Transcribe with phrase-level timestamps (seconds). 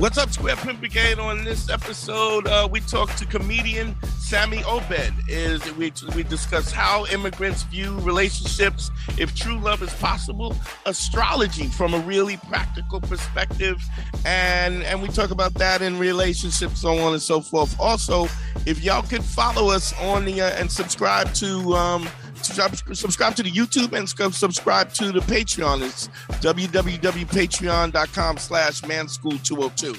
[0.00, 1.18] What's up, Square Pimp Brigade?
[1.18, 5.12] On this episode, uh, we talk to comedian Sammy Obeid.
[5.28, 10.56] Is we we discuss how immigrants view relationships, if true love is possible,
[10.86, 13.84] astrology from a really practical perspective,
[14.24, 17.78] and and we talk about that in relationships, so on and so forth.
[17.78, 18.26] Also,
[18.64, 21.74] if y'all could follow us on the uh, and subscribe to.
[21.74, 22.08] Um,
[22.44, 25.82] subscribe to the YouTube and subscribe to the Patreon.
[25.82, 26.08] It's
[26.42, 29.98] www.patreon.com slash manschool202.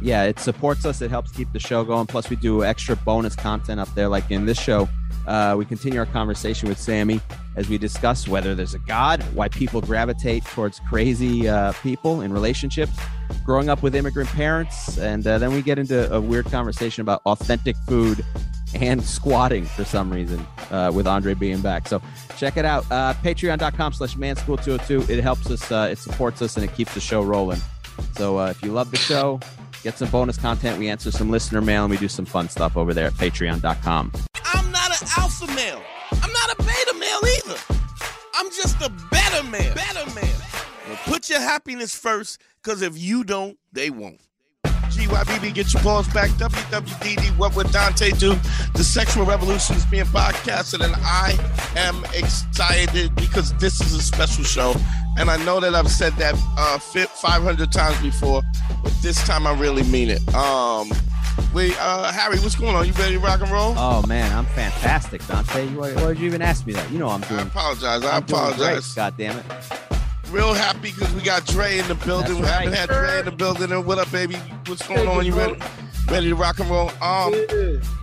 [0.00, 1.02] Yeah, it supports us.
[1.02, 2.06] It helps keep the show going.
[2.06, 4.08] Plus, we do extra bonus content up there.
[4.08, 4.88] Like in this show,
[5.26, 7.20] uh, we continue our conversation with Sammy
[7.56, 12.32] as we discuss whether there's a God, why people gravitate towards crazy uh, people in
[12.32, 12.92] relationships,
[13.44, 17.20] growing up with immigrant parents, and uh, then we get into a weird conversation about
[17.26, 18.24] authentic food
[18.74, 21.88] and squatting for some reason uh, with Andre being back.
[21.88, 22.00] So
[22.36, 22.84] check it out.
[22.90, 25.08] Uh, Patreon.com slash manschool202.
[25.08, 27.60] It helps us, uh, it supports us, and it keeps the show rolling.
[28.16, 29.40] So uh, if you love the show,
[29.82, 30.78] get some bonus content.
[30.78, 34.12] We answer some listener mail and we do some fun stuff over there at patreon.com.
[34.44, 35.82] I'm not an alpha male.
[36.12, 37.60] I'm not a beta male either.
[38.34, 39.74] I'm just a better man.
[39.74, 40.34] Better man.
[40.88, 44.20] Well, put your happiness first, because if you don't, they won't.
[44.88, 46.30] GYBB, get your balls back.
[46.30, 48.34] WWDD, what would Dante do?
[48.74, 51.36] The sexual revolution is being podcasted, and I
[51.76, 54.74] am excited because this is a special show.
[55.18, 58.42] And I know that I've said that uh, 500 times before,
[58.82, 60.34] but this time I really mean it.
[60.34, 60.90] Um,
[61.54, 62.86] Wait, uh, Harry, what's going on?
[62.86, 63.72] You ready to rock and roll?
[63.76, 65.66] Oh man, I'm fantastic, Dante.
[65.68, 66.90] Why, why did you even ask me that?
[66.90, 67.40] You know I'm doing.
[67.40, 68.04] I apologize.
[68.04, 68.94] I I'm apologize.
[68.94, 69.87] God damn it
[70.30, 72.40] real happy because we got Dre in the building.
[72.40, 72.74] That's we right.
[72.74, 73.72] haven't had Dre in the building.
[73.72, 74.36] And what up, baby?
[74.66, 75.24] What's going on?
[75.24, 75.58] You ready?
[76.08, 76.90] Ready to rock and roll?
[77.02, 77.32] Um,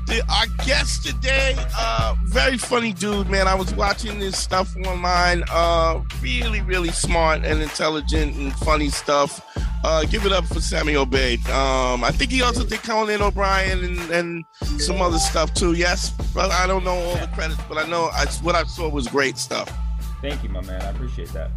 [0.08, 3.48] the, our guest today, uh, very funny dude, man.
[3.48, 5.44] I was watching this stuff online.
[5.50, 9.42] Uh, really, really smart and intelligent and funny stuff.
[9.84, 11.48] Uh, give it up for Sammy Obeid.
[11.50, 14.46] Um, I think he also did Conan O'Brien and, and
[14.80, 15.74] some other stuff too.
[15.74, 18.90] Yes, but I don't know all the credits, but I know I, what I saw
[18.90, 19.72] was great stuff.
[20.22, 20.82] Thank you, my man.
[20.82, 21.52] I appreciate that.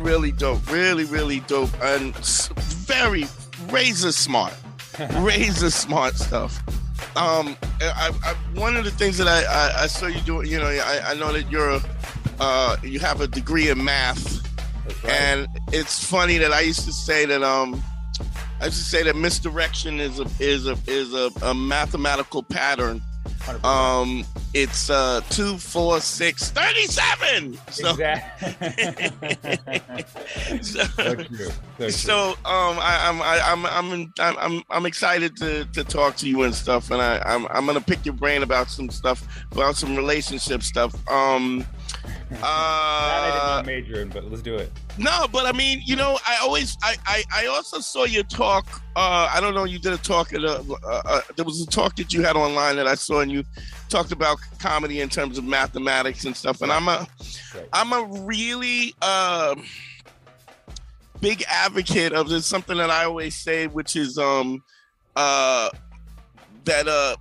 [0.00, 0.70] Really dope.
[0.70, 1.70] Really, really dope.
[1.82, 3.26] And very
[3.70, 4.54] razor smart.
[5.16, 6.62] razor smart stuff.
[7.16, 10.58] Um, I, I, one of the things that I, I, I saw you doing, you
[10.58, 11.80] know, I, I know that you're, a,
[12.38, 14.46] uh, you have a degree in math,
[15.04, 15.12] right.
[15.12, 17.82] and it's funny that I used to say that, um,
[18.60, 23.00] I used to say that misdirection is a is a is a, a mathematical pattern
[23.00, 23.09] 100%.
[23.64, 24.24] Um,
[24.54, 27.58] it's uh two, four, six, thirty-seven.
[27.70, 27.90] So,
[30.50, 30.60] exactly.
[30.62, 30.84] so,
[31.78, 36.28] so, so, um, I, I'm I, I'm I'm I'm I'm excited to to talk to
[36.28, 39.76] you and stuff, and I I'm I'm gonna pick your brain about some stuff about
[39.76, 40.94] some relationship stuff.
[41.08, 41.64] Um,
[42.34, 44.70] uh, I didn't major in, but let's do it.
[44.98, 48.66] No, but I mean, you know, I always, I, I, I also saw your talk.
[48.94, 51.66] Uh, I don't know, you did a talk at a, uh, uh, there was a
[51.66, 53.42] talk that you had online that I saw, and you
[53.88, 56.62] talked about comedy in terms of mathematics and stuff.
[56.62, 57.04] And I'm a,
[57.72, 59.56] am a really uh,
[61.20, 62.46] big advocate of this.
[62.46, 64.62] Something that I always say, which is um,
[65.16, 65.70] uh,
[66.64, 67.16] that uh,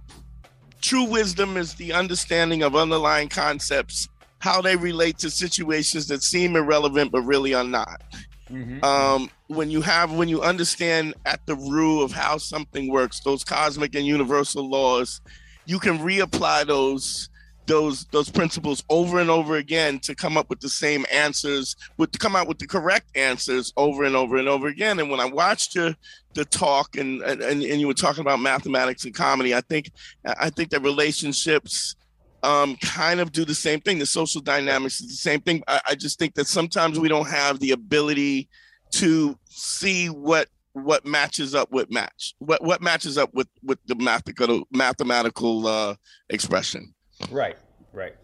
[0.81, 4.07] true wisdom is the understanding of underlying concepts
[4.39, 8.01] how they relate to situations that seem irrelevant but really are not.
[8.49, 8.83] Mm-hmm.
[8.83, 13.43] Um, when you have when you understand at the root of how something works, those
[13.43, 15.21] cosmic and universal laws,
[15.65, 17.29] you can reapply those
[17.67, 22.11] those those principles over and over again to come up with the same answers, with
[22.11, 24.99] to come out with the correct answers over and over and over again.
[24.99, 25.95] And when I watched your
[26.33, 29.91] the talk and and, and you were talking about mathematics and comedy, I think
[30.25, 31.95] I think that relationships
[32.43, 33.99] um, kind of do the same thing.
[33.99, 35.63] The social dynamics is the same thing.
[35.67, 38.49] I, I just think that sometimes we don't have the ability
[38.91, 43.95] to see what what matches up with match what what matches up with with the
[43.95, 45.95] mathematical mathematical uh
[46.29, 46.93] expression
[47.31, 47.57] right
[47.91, 48.15] right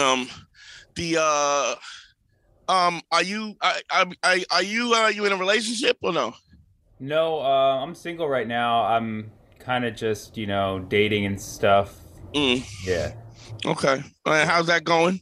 [0.00, 0.28] um
[0.94, 1.74] the uh
[2.68, 3.80] um are you I,
[4.22, 6.34] I, are you uh you in a relationship or no
[7.00, 11.98] no uh i'm single right now i'm kind of just you know dating and stuff
[12.34, 12.64] mm.
[12.86, 13.14] yeah
[13.66, 14.02] Okay.
[14.24, 15.20] how's that going?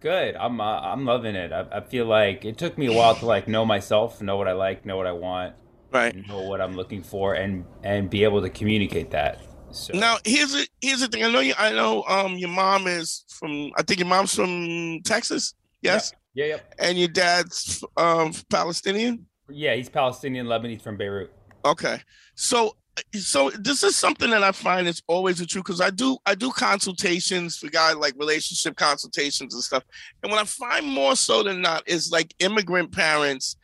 [0.00, 0.34] Good.
[0.36, 1.52] I'm uh, I'm loving it.
[1.52, 4.48] I, I feel like it took me a while to like know myself, know what
[4.48, 5.54] I like, know what I want,
[5.92, 6.14] Right.
[6.28, 9.38] know what I'm looking for and and be able to communicate that.
[9.70, 11.22] So Now here's a here's the thing.
[11.22, 11.54] I know you.
[11.56, 13.70] I know um your mom is from.
[13.76, 15.54] I think your mom's from Texas.
[15.82, 19.26] Yes, yeah, yeah, and your dad's um Palestinian.
[19.48, 19.74] yeah.
[19.76, 21.32] He's Palestinian, Lebanese from Beirut.
[21.64, 22.00] Okay,
[22.34, 22.76] so
[23.14, 26.34] so this is something that I find is always a true because I do I
[26.34, 29.84] do consultations for guys like relationship consultations and stuff,
[30.22, 33.56] and what I find more so than not is like immigrant parents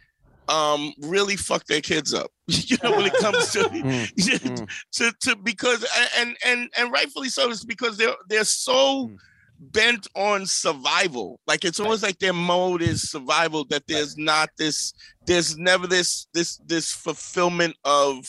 [0.48, 4.68] um really fuck their kids up you know when it comes to Mm, mm.
[4.92, 5.84] to to because
[6.16, 9.16] and and and rightfully so it's because they're they're so Mm.
[9.60, 14.94] bent on survival like it's almost like their mode is survival that there's not this
[15.26, 18.24] there's never this this this fulfillment of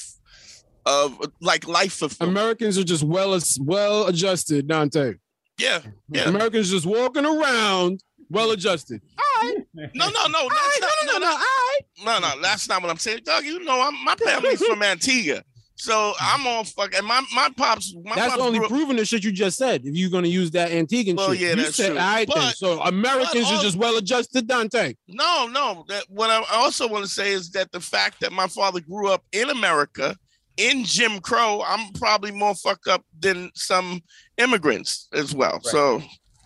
[0.90, 5.14] of like life fulfillment Americans are just well as well adjusted, Dante.
[5.60, 8.02] yeah yeah Americans just walking around
[8.32, 9.02] well adjusted.
[9.18, 9.58] All right.
[9.96, 11.80] No no no that's not, no, no, no, no, All right.
[12.06, 12.42] No, no.
[12.42, 13.22] that's not what I'm saying.
[13.24, 15.42] Doug, you know, I'm, my family's from Antigua,
[15.76, 17.04] so I'm all fucking.
[17.06, 19.82] My my pops, my That's pops only grew proving the shit you just said.
[19.86, 21.98] If you're gonna use that Antiguan Well, shit, yeah, you that's said, true.
[22.00, 22.54] all right, then.
[22.54, 24.94] So Americans but are just well adjusted, Dante.
[25.08, 25.86] No, no.
[25.88, 29.10] That what I also want to say is that the fact that my father grew
[29.12, 30.16] up in America
[30.60, 34.02] in Jim Crow, I'm probably more fucked up than some
[34.38, 35.62] immigrants as well.
[35.62, 36.02] So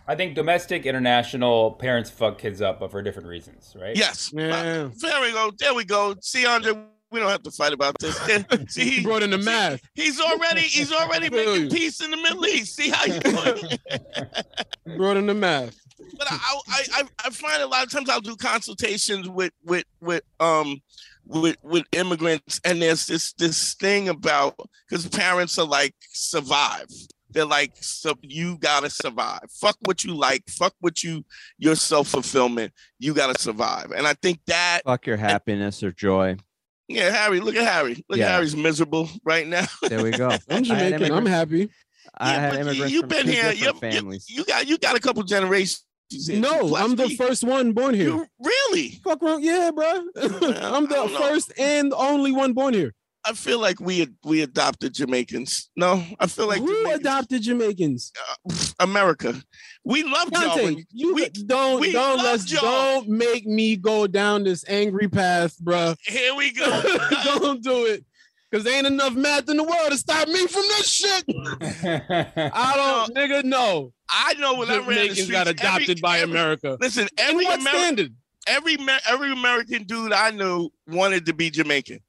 [0.08, 3.96] I think domestic, international parents fuck kids up, but for different reasons, right?
[3.96, 4.90] yes, Yeah.
[5.02, 5.52] there we go.
[5.58, 6.16] There we go.
[6.22, 6.74] See, Andre,
[7.12, 8.16] we don't have to fight about this.
[8.74, 9.82] See, He brought in the math.
[9.96, 12.76] He's already he's already making peace in the Middle East.
[12.76, 14.98] See how you doing?
[14.98, 15.76] Brought in the math.
[16.18, 19.86] but I, I I I find a lot of times I'll do consultations with with
[20.02, 20.82] with um
[21.26, 24.56] with with immigrants and there's this this thing about
[24.88, 26.86] because parents are like survive
[27.30, 31.24] they're like so you gotta survive fuck what you like fuck what you
[31.58, 36.36] your self-fulfillment you gotta survive and i think that Fuck your happiness or joy.
[36.90, 38.26] yeah harry look at harry look Yeah.
[38.26, 40.30] at harry's miserable right now There we go.
[40.50, 40.94] I'm Jamaican.
[40.96, 41.70] I'm immigrants- happy.
[42.18, 44.30] I Yeah, had but immigrants you've been here different you, you, families.
[44.30, 45.84] you got you got a couple generations
[46.30, 48.10] No, I'm the first one born here.
[48.10, 49.88] you really Fuck wrong, yeah, bro.
[50.18, 52.94] I'm the first and only one born here.
[53.26, 55.70] I feel like we we adopted Jamaicans.
[55.78, 58.12] No, I feel like Who Jamaicans- adopted Jamaicans?
[58.50, 59.42] Uh, America.
[59.86, 60.56] We love y'all.
[60.58, 62.62] When- you we- don't we don't let's y'all.
[62.62, 65.96] don't make me go down this angry path, bruh.
[66.06, 66.66] Here we go.
[67.24, 68.04] don't do it.
[68.54, 71.24] Cause there ain't enough math in the world to stop me from this shit.
[71.98, 72.74] I
[73.08, 73.94] don't, nigga, no.
[74.10, 76.78] I know when I ran the Jamaicans streets, got adopted every- by every- America.
[76.80, 78.16] Listen, every American,
[78.48, 78.78] every
[79.10, 82.00] every American dude I knew wanted to be Jamaican.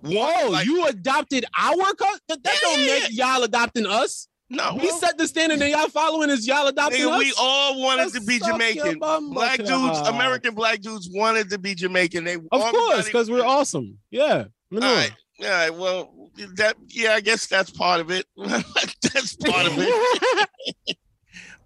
[0.00, 2.20] One, Oh, like- you adopted our country?
[2.28, 4.26] That, that Yeah, don't yeah, make y'all adopting us.
[4.50, 7.18] no, We set the standard and y'all following is y'all adopting nigga, us.
[7.20, 8.98] we all wanted to be Jamaican.
[8.98, 10.08] Black dudes, out.
[10.12, 12.24] American black dudes wanted to be Jamaican.
[12.24, 13.98] They Of course, because we're awesome.
[14.10, 14.46] Yeah.
[14.72, 15.12] All right.
[15.42, 15.70] Right.
[15.70, 18.26] Well, that yeah, I guess that's part of it.
[18.36, 20.48] that's part of it.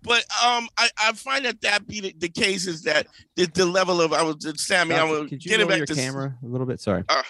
[0.06, 3.66] But um, I, I find that that be the, the case is that the, the
[3.66, 4.94] level of I was Sammy.
[4.94, 6.80] I was Could you getting back your to camera a little bit?
[6.80, 7.02] Sorry.
[7.08, 7.22] Uh,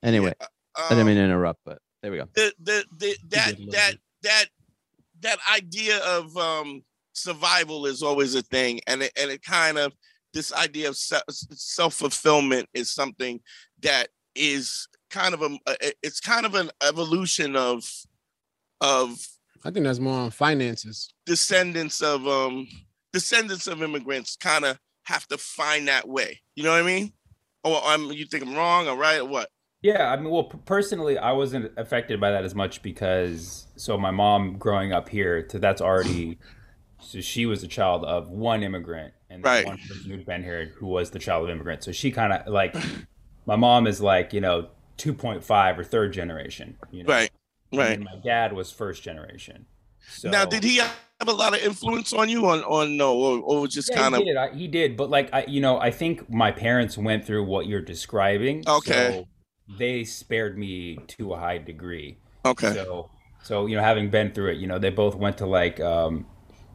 [0.00, 0.46] anyway, um,
[0.76, 2.28] I didn't mean to interrupt, but there we go.
[2.34, 4.44] the the, the that that that
[5.18, 9.92] that idea of um survival is always a thing, and it, and it kind of
[10.32, 13.40] this idea of self fulfillment is something
[13.82, 15.58] that is kind of a
[16.02, 17.84] it's kind of an evolution of
[18.80, 19.26] of
[19.64, 21.12] I think that's more on finances.
[21.26, 22.66] descendants of um
[23.12, 26.40] descendants of immigrants kind of have to find that way.
[26.54, 27.12] You know what I mean?
[27.64, 29.50] Or I'm you think I'm wrong or right or what?
[29.82, 34.10] Yeah, I mean, well, personally, I wasn't affected by that as much because so my
[34.10, 36.38] mom growing up here, to that's already
[37.00, 39.64] so she was a child of one immigrant and Right.
[39.64, 41.82] one person who'd been here who was the child of immigrant.
[41.82, 42.76] So she kind of like
[43.46, 44.68] my mom is like you know
[45.00, 47.30] two point five or third generation, you know, Right.
[47.72, 47.90] Right.
[47.98, 49.66] then my dad was first generation.
[50.08, 50.92] So now did he have
[51.26, 54.14] a lot of influence on you on on no or, or was just Yeah, kind
[54.16, 54.36] he of did.
[54.36, 57.66] I, he did, but like I, you know, I think my parents went through what
[57.66, 58.64] you're describing.
[58.66, 59.10] Okay.
[59.12, 59.28] so
[59.78, 62.18] they spared me to a high degree.
[62.44, 62.72] okay.
[62.74, 63.10] So,
[63.42, 66.26] so you know, having been through it, you know, they both went to like, um,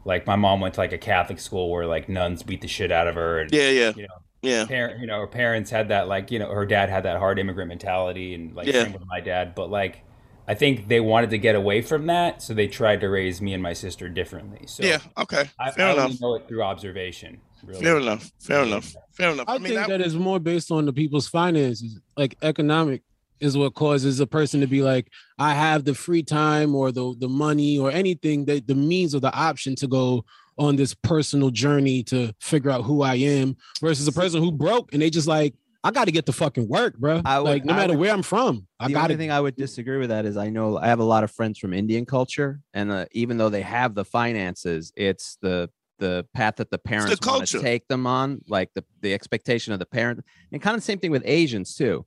[0.04, 2.90] like my mom went to like a Catholic school where like nuns beat the shit
[2.90, 3.92] out of her, and Yeah, yeah.
[3.94, 4.14] you know,
[4.46, 4.64] Yeah.
[4.66, 7.38] parent, you know, her parents had that like, you know, her dad had that hard
[7.38, 8.84] immigrant mentality, and like Yeah.
[8.84, 9.54] same with my dad.
[9.54, 10.02] But like,
[10.48, 13.52] I think they wanted to get away from that, so they tried to raise me
[13.52, 14.66] and my sister differently.
[14.66, 15.50] So Yeah, okay.
[15.58, 16.04] I, Fair I enough.
[16.04, 17.40] only know it through observation.
[17.64, 17.82] Really.
[17.82, 18.30] Fair enough.
[18.38, 18.94] Fair enough.
[19.12, 19.46] Fair enough.
[19.48, 21.98] I, I, mean, think I, that is more based on the people's finances.
[22.16, 23.02] Like economic
[23.40, 27.14] is what causes a person to be like, I have the free time or the
[27.18, 30.24] the money or anything that the means or the option to go
[30.58, 34.92] on this personal journey to figure out who I am versus a person who broke
[34.92, 37.20] and they just like, I got to get the fucking work, bro.
[37.24, 39.18] I would- like no I matter would- where I'm from, I the got only to.
[39.18, 41.58] thing I would disagree with that is I know I have a lot of friends
[41.58, 46.56] from Indian culture, and uh, even though they have the finances, it's the the path
[46.56, 50.24] that the parents want to take them on, like the the expectation of the parent,
[50.52, 52.04] and kind of the same thing with Asians too,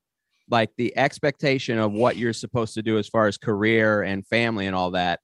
[0.50, 4.68] like the expectation of what you're supposed to do as far as career and family
[4.68, 5.22] and all that.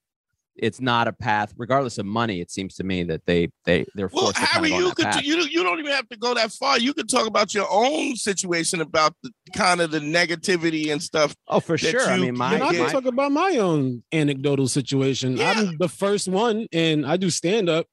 [0.57, 2.39] It's not a path, regardless of money.
[2.39, 4.75] It seems to me that they they they're Well, forced to kind Harry, of go
[4.77, 5.23] on you could path.
[5.25, 6.79] you you don't even have to go that far.
[6.79, 11.35] You could talk about your own situation about the kind of the negativity and stuff.
[11.49, 12.09] oh, for that sure.
[12.09, 15.37] I mean, my, And I can my- talk about my own anecdotal situation.
[15.37, 15.51] Yeah.
[15.57, 17.85] I'm the first one, and I do stand up.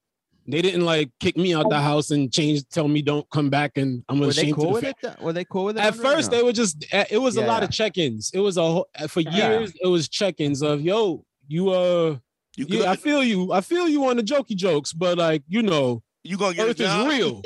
[0.46, 3.76] They didn't like kick me out the house and change, tell me don't come back,
[3.76, 4.96] and I'm were they ashamed cool to with the it?
[5.02, 5.14] though?
[5.24, 5.82] Were they cool with it?
[5.84, 6.36] At first, no?
[6.36, 6.84] they were just.
[6.92, 8.30] eh, It was a lot of check-ins.
[8.34, 9.50] It was a whole- for Yeah.
[9.50, 9.72] years.
[9.80, 12.16] It was check-ins of yo, you uh,
[12.56, 13.52] You yeah, I feel you.
[13.52, 16.80] I feel you on the jokey jokes, but like you know, you gonna get Earth
[16.80, 17.42] is real.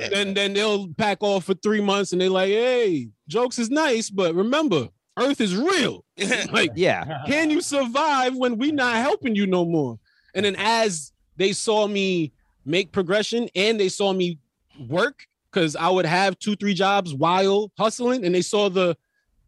[0.10, 4.10] then then they'll pack off for three months and they're like, hey, jokes is nice,
[4.10, 6.04] but remember, Earth is real.
[6.52, 7.22] Like, yeah.
[7.26, 9.98] can you survive when we not helping you no more?
[10.34, 12.32] And then as they saw me
[12.66, 14.38] make progression and they saw me
[14.86, 18.96] work, because I would have two, three jobs while hustling, and they saw the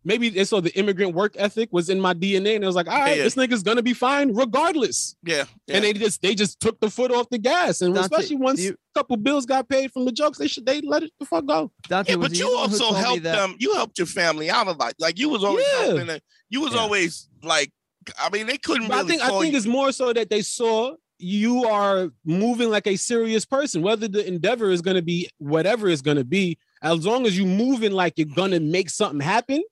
[0.05, 2.89] maybe they saw the immigrant work ethic was in my DNA, and it was like,
[2.89, 3.25] all right, Yeah.
[3.25, 5.17] this nigga's gonna be fine regardless.
[5.25, 5.77] yeah, yeah.
[5.77, 8.61] And they just they just took the foot off the gas, and Dante, especially once
[8.61, 11.27] you- a couple bills got paid from the jokes, they should they let it the
[11.27, 11.71] fuck go.
[11.89, 13.57] Dante, yeah, but it you the one who also helped them.
[13.59, 14.95] You helped your family out a lot.
[14.99, 15.85] Like you was always Yeah.
[15.87, 16.07] helping.
[16.07, 16.21] Them.
[16.51, 16.81] You was Yeah.
[16.81, 17.71] always like,
[18.19, 19.57] I mean, they couldn't really I think I think you.
[19.59, 20.95] it's more so that they saw
[21.25, 25.89] you are moving like a serious person, whether the endeavor is going to be whatever
[25.89, 29.21] it's going to be, as long as you moving like you're going to make something
[29.21, 29.63] happen.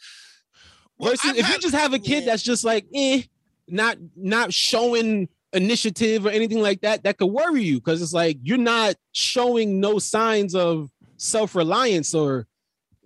[1.01, 2.27] Well, Versus I've if you just have a kid yeah.
[2.27, 3.23] that's just like, eh,
[3.67, 8.37] not not showing initiative or anything like that, that could worry you because it's like
[8.43, 12.47] you're not showing no signs of self-reliance or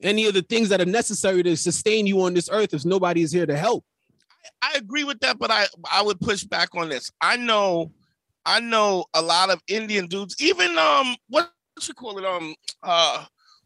[0.02, 3.22] any of the things that are necessary to sustain you on this earth if nobody
[3.22, 3.84] is here to help.
[4.60, 7.12] I agree with that, but I I would push back on this.
[7.20, 7.92] I know,
[8.44, 10.34] I know a lot of Indian dudes.
[10.40, 12.24] Even um, what you call it?
[12.24, 13.24] Um, uh,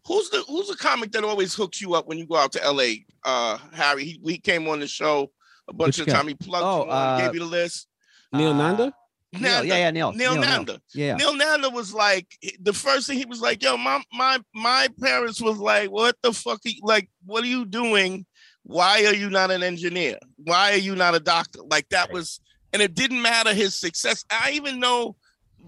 [0.08, 2.64] who's the who's the comic that always hooks you up when you go out to
[2.64, 3.04] L.A.
[3.24, 4.04] Uh, Harry.
[4.04, 5.30] He, he came on the show
[5.68, 6.26] a bunch Which of time.
[6.26, 7.86] He plugged Oh, you on, uh, gave you the list.
[8.32, 8.92] Neil Uh, Nanda?
[9.34, 9.66] Neil, Nanda.
[9.68, 10.12] yeah, yeah, Neil.
[10.12, 10.50] Neil Neil, Neil.
[10.50, 10.80] Nanda.
[10.94, 11.16] Yeah.
[11.16, 12.26] Neil Nanda was like
[12.60, 16.32] the first thing he was like, "Yo, my my my parents was like, what the
[16.32, 16.60] fuck?
[16.64, 18.24] Are you, like, what are you doing?
[18.62, 20.16] Why are you not an engineer?
[20.36, 21.60] Why are you not a doctor?
[21.70, 22.40] Like that was,
[22.72, 24.24] and it didn't matter his success.
[24.30, 25.16] I even know,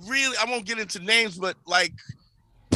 [0.07, 1.93] really, I won't get into names, but like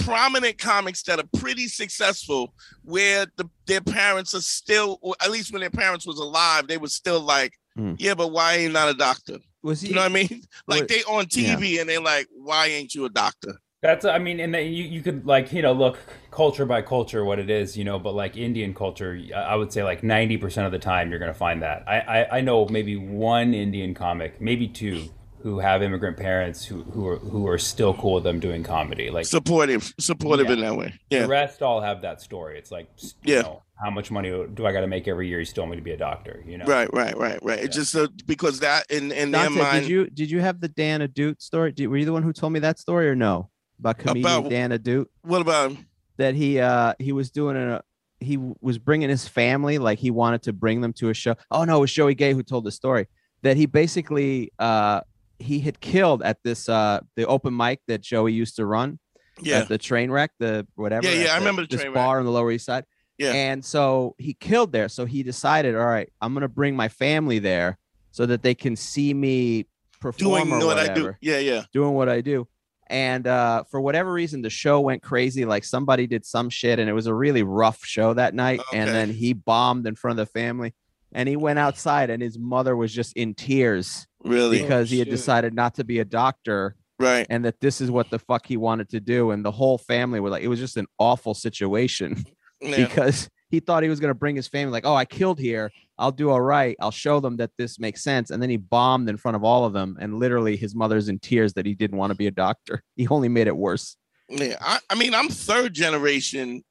[0.04, 5.52] prominent comics that are pretty successful, where the their parents are still, or at least
[5.52, 7.94] when their parents was alive, they were still like, Hmm.
[7.98, 9.38] yeah, but why are you not a doctor?
[9.64, 9.88] Was he?
[9.88, 10.42] You know what I mean?
[10.68, 13.58] Like What- they on TV and they're like, why ain't you a doctor?
[13.82, 15.98] That's I mean, and then you you could like you know look
[16.30, 19.72] culture by culture what it is, you know, but like Indian culture, I I would
[19.74, 21.84] say like ninety percent of the time you're gonna find that.
[21.86, 25.10] I, I I know maybe one Indian comic, maybe two,
[25.44, 29.10] who have immigrant parents who who are who are still cool with them doing comedy.
[29.10, 30.52] Like supportive, supportive Yeah.
[30.54, 30.94] in that way.
[31.10, 32.58] Yeah, the rest all have that story.
[32.58, 32.88] It's like
[33.22, 33.42] you Yeah.
[33.42, 35.38] know, how much money do I got to make every year?
[35.40, 36.64] You still want me to be a doctor, you know?
[36.64, 37.58] right, right, right, right.
[37.58, 39.82] It's just uh, because that in in their mind.
[39.82, 41.72] did you did you have the Dan Ahdoot story?
[41.72, 43.50] Did, were you the one who told me that story or no?
[43.78, 45.86] About comedian About- Dan Ahdoot what about him?
[46.16, 47.82] that he uh he was doing a
[48.18, 51.34] he was bringing his family like he wanted to bring them to a show.
[51.50, 53.08] Oh no, it was Joey Gay who told the story
[53.42, 55.00] that he basically uh
[55.44, 58.98] he had killed at this uh the open mic that Joey used to run
[59.40, 61.06] Yeah, at the train wreck, the whatever.
[61.06, 62.04] Yeah, yeah, at I remember the this train wreck.
[62.04, 62.84] bar on the Lower East Side.
[63.18, 63.32] Yeah.
[63.32, 64.88] And so he killed there.
[64.88, 67.78] So he decided, all right, I'm gonna bring my family there
[68.10, 69.66] so that they can see me
[70.00, 71.14] perform doing what whatever, I do.
[71.20, 71.62] Yeah, yeah.
[71.72, 72.48] doing what I do.
[72.88, 75.44] And uh, for whatever reason, the show went crazy.
[75.46, 78.60] Like somebody did some shit, and it was a really rough show that night.
[78.72, 80.74] And then he bombed in front of the family.
[81.16, 85.06] And he went outside, and his mother was just in tears Really, because he had
[85.08, 85.12] shit.
[85.16, 87.26] decided not to be a doctor right.
[87.28, 89.30] and that this is what the fuck he wanted to do.
[89.32, 92.24] And the whole family was like, it was just an awful situation
[92.60, 92.76] Yeah.
[92.86, 95.70] because he thought he was going to bring his family, like, oh, I killed here.
[95.98, 96.74] I'll do all right.
[96.80, 98.30] I'll show them that this makes sense.
[98.30, 99.96] And then he bombed in front of all of them.
[100.00, 102.82] And literally, his mother's in tears that he didn't want to be a doctor.
[102.96, 103.96] He only made it worse.
[104.30, 106.64] Yeah, I, I mean, I'm third generation.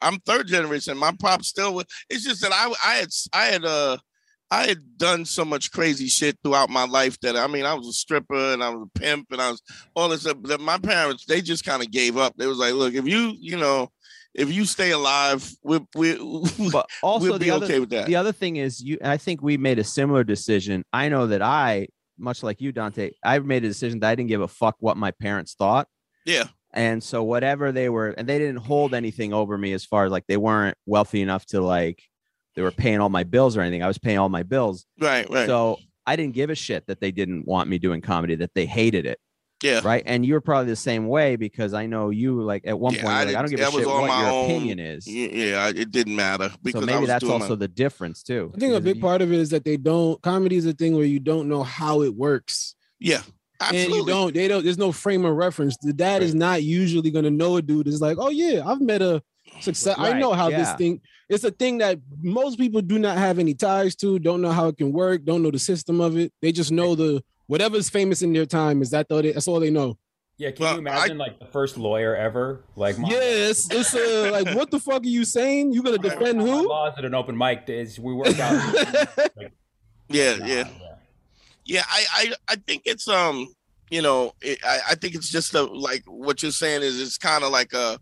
[0.00, 0.96] I'm third generation.
[0.96, 1.74] My pop still.
[1.74, 3.96] was- It's just that I, I had, I had, uh,
[4.50, 7.88] I had done so much crazy shit throughout my life that I mean, I was
[7.88, 9.62] a stripper and I was a pimp and I was
[9.94, 10.36] all this stuff.
[10.44, 12.34] That my parents, they just kind of gave up.
[12.36, 13.88] They was like, look, if you, you know,
[14.34, 16.14] if you stay alive, we, we,
[16.72, 18.06] But also, we'll the be other, okay with that.
[18.06, 18.98] the other thing is, you.
[19.02, 20.84] I think we made a similar decision.
[20.92, 24.28] I know that I, much like you, Dante, I made a decision that I didn't
[24.28, 25.88] give a fuck what my parents thought.
[26.26, 26.44] Yeah.
[26.72, 30.10] And so whatever they were, and they didn't hold anything over me as far as
[30.10, 32.02] like they weren't wealthy enough to like
[32.56, 33.82] they were paying all my bills or anything.
[33.82, 34.86] I was paying all my bills.
[35.00, 35.46] Right, right.
[35.46, 38.66] So I didn't give a shit that they didn't want me doing comedy, that they
[38.66, 39.18] hated it.
[39.62, 39.80] yeah.
[39.82, 40.02] Right.
[40.04, 43.02] And you were probably the same way because I know you like at one Yeah,
[43.02, 44.44] point, I like, I, don't give a shit what my your own.
[44.44, 45.06] opinion is.
[45.06, 47.68] Yeah, yeah, it didn't matter because So I maybe was that's doing also my, the
[47.68, 48.52] difference too.
[48.54, 50.20] I think a big you- part of it is that they don't.
[50.22, 53.22] Comedy is a thing where you don't know how it works, yeah,
[53.60, 53.84] absolutely.
[53.84, 54.34] and you don't.
[54.34, 54.62] They don't.
[54.62, 55.76] There's no frame of reference.
[55.80, 57.88] The dad is not usually going to know a dude.
[57.88, 59.22] Is like, oh yeah, I've met a
[59.60, 59.96] success.
[59.98, 61.00] I know how this thing.
[61.28, 64.18] It's a thing that most people do not have any ties to.
[64.18, 65.24] Don't know how it can work.
[65.24, 66.32] Don't know the system of it.
[66.42, 68.82] They just know the whatever's famous in their time.
[68.82, 69.98] Is that the, that's all they know.
[70.36, 72.64] Yeah, can Well, you imagine like the first lawyer ever?
[72.74, 75.72] Like, my, Yes, it's uh, like what the fuck are you saying?
[75.72, 76.68] You gonna defend who?
[76.68, 78.74] laws at an open mic is we work out.
[80.08, 80.68] yeah, Nah, yeah,
[81.64, 81.82] yeah.
[81.88, 83.46] I, I, I think it's um,
[83.90, 87.16] you know, it, I, I think it's just a like what you're saying is it's
[87.16, 87.98] kind of like a,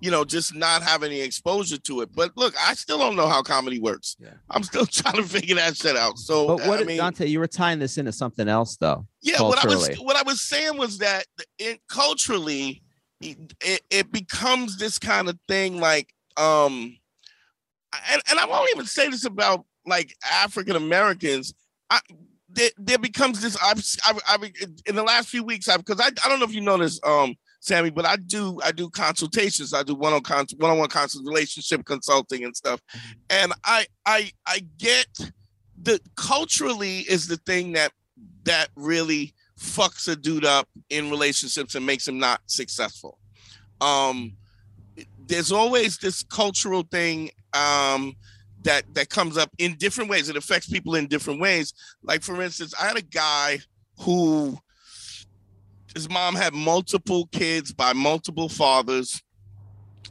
[0.00, 2.10] you know, just not have any exposure to it.
[2.14, 4.16] But look, I still don't know how comedy works.
[4.18, 4.30] Yeah.
[4.50, 6.18] I'm still trying to figure that shit out.
[6.18, 9.06] So, But what I mean, Dante, you were tying this into something else though.
[9.22, 11.24] Yeah, what I was what I was saying was that
[11.58, 12.82] it culturally
[13.20, 16.96] it, it becomes this kind of thing like um
[18.10, 21.54] and, and I won't even say this about like African Americans.
[21.90, 22.00] I
[22.48, 24.52] there, there becomes this I've, I've, I've
[24.86, 27.00] in the last few weeks I've because I, I don't know if you know this
[27.04, 29.74] um Sammy, but I do I do consultations.
[29.74, 30.22] I do one on
[30.58, 32.80] one on one consult relationship consulting and stuff.
[33.30, 35.06] And I I I get
[35.80, 37.92] the culturally is the thing that
[38.44, 43.18] that really fucks a dude up in relationships and makes him not successful.
[43.80, 44.36] Um,
[45.26, 48.14] there's always this cultural thing um,
[48.62, 50.28] that that comes up in different ways.
[50.28, 51.74] It affects people in different ways.
[52.02, 53.60] Like for instance, I had a guy
[54.00, 54.58] who
[55.98, 59.20] his mom had multiple kids by multiple fathers.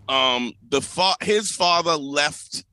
[0.09, 2.65] Um, the fa- his father left.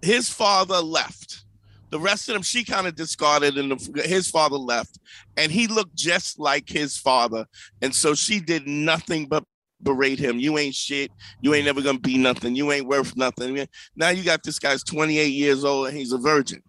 [0.00, 1.44] His father left.
[1.90, 4.98] The rest of them she kind of discarded, and the, his father left,
[5.36, 7.44] and he looked just like his father,
[7.82, 9.44] and so she did nothing but
[9.82, 10.40] berate him.
[10.40, 11.10] You ain't shit.
[11.42, 12.56] You ain't never gonna be nothing.
[12.56, 13.68] You ain't worth nothing.
[13.94, 16.62] Now you got this guy's 28 years old and he's a virgin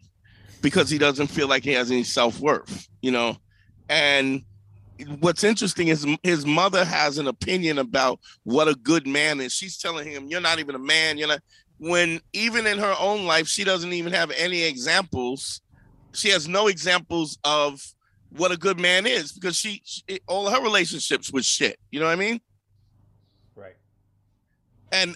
[0.62, 3.38] because he doesn't feel like he has any self worth, you know.
[3.88, 4.44] And
[5.20, 9.54] what's interesting is his mother has an opinion about what a good man is.
[9.54, 11.18] She's telling him, "You're not even a man.
[11.18, 11.42] You're not."
[11.80, 15.62] When even in her own life, she doesn't even have any examples.
[16.13, 17.82] She has no examples of
[18.30, 21.80] what a good man is because she, she all her relationships was shit.
[21.92, 22.42] You know what I mean?
[23.56, 23.76] Right.
[24.92, 25.16] And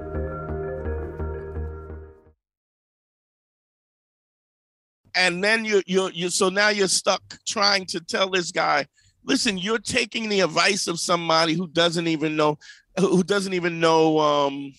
[5.15, 8.85] And then you you you so now you're stuck trying to tell this guy
[9.23, 12.57] listen you're taking the advice of somebody who doesn't even know
[12.97, 14.73] who doesn't even know um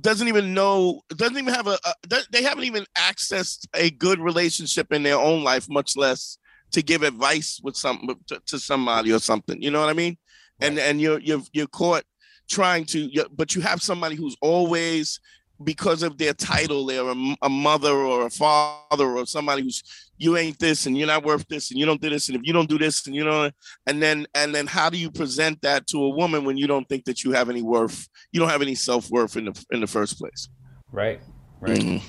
[0.00, 4.92] doesn't even know doesn't even have a, a they haven't even accessed a good relationship
[4.92, 6.38] in their own life much less
[6.72, 9.60] to give advice with some to, to somebody or something.
[9.60, 10.16] You know what i mean?
[10.60, 12.04] And and you're you're you're caught
[12.48, 15.20] trying to but you have somebody who's always
[15.64, 19.82] because of their title they're a, a mother or a father or somebody who's
[20.16, 22.42] you ain't this and you're not worth this and you don't do this and if
[22.44, 23.50] you don't do this and you know
[23.86, 26.88] and then and then how do you present that to a woman when you don't
[26.88, 29.86] think that you have any worth you don't have any self-worth in the in the
[29.86, 30.48] first place
[30.92, 31.20] Right.
[31.60, 31.78] Right.
[31.80, 32.02] Mhm.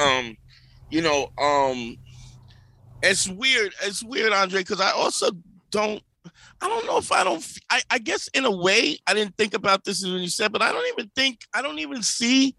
[0.00, 0.36] um
[0.90, 1.96] you know um
[3.02, 5.30] it's weird it's weird andre because i also
[5.70, 6.02] don't
[6.60, 7.44] I don't know if I don't.
[7.70, 10.62] I, I guess in a way, I didn't think about this when you said, but
[10.62, 12.54] I don't even think I don't even see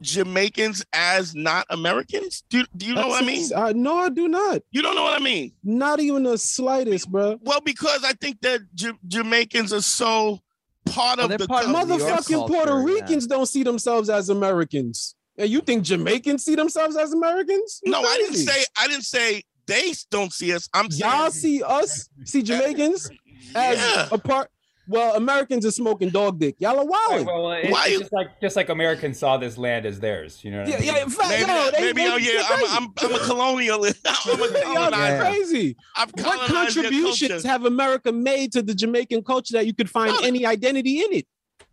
[0.00, 2.44] Jamaicans as not Americans.
[2.50, 3.48] Do, do you know what I mean?
[3.54, 4.62] Uh, no, I do not.
[4.70, 5.52] You don't know what I mean?
[5.62, 7.38] Not even the slightest, bro.
[7.40, 10.40] Well, because I think that J- Jamaicans are so
[10.86, 11.86] part Well, of the part of culture.
[11.86, 12.94] New York Motherfucking culture, Puerto yeah.
[12.94, 15.14] Ricans don't see themselves as Americans.
[15.38, 17.80] And you think Jamaicans see themselves as Americans?
[17.84, 18.64] You No, I didn't say.
[18.76, 20.68] I didn't say they don't see us.
[20.74, 23.10] I'm saying Y'all see us, see Jamaicans
[23.54, 24.08] as Yeah.
[24.10, 24.50] a part.
[24.88, 26.56] well, Americans are smoking dog dick.
[26.58, 27.26] Y'all are Right, wild.
[27.26, 30.42] well, it's, Why it's you- just like just like Americans saw this land as theirs.
[30.44, 30.58] You know.
[30.58, 30.86] What I yeah, mean?
[30.88, 31.02] yeah.
[31.04, 32.74] In fact, Maybe, yo, they, maybe they, oh yeah, they're I'm, crazy.
[32.76, 34.00] I'm, I'm a colonialist.
[34.26, 35.76] I'm a Y'all crazy.
[35.96, 40.24] I've What contributions have America made to the Jamaican culture that you could find None.
[40.24, 41.26] any identity in it?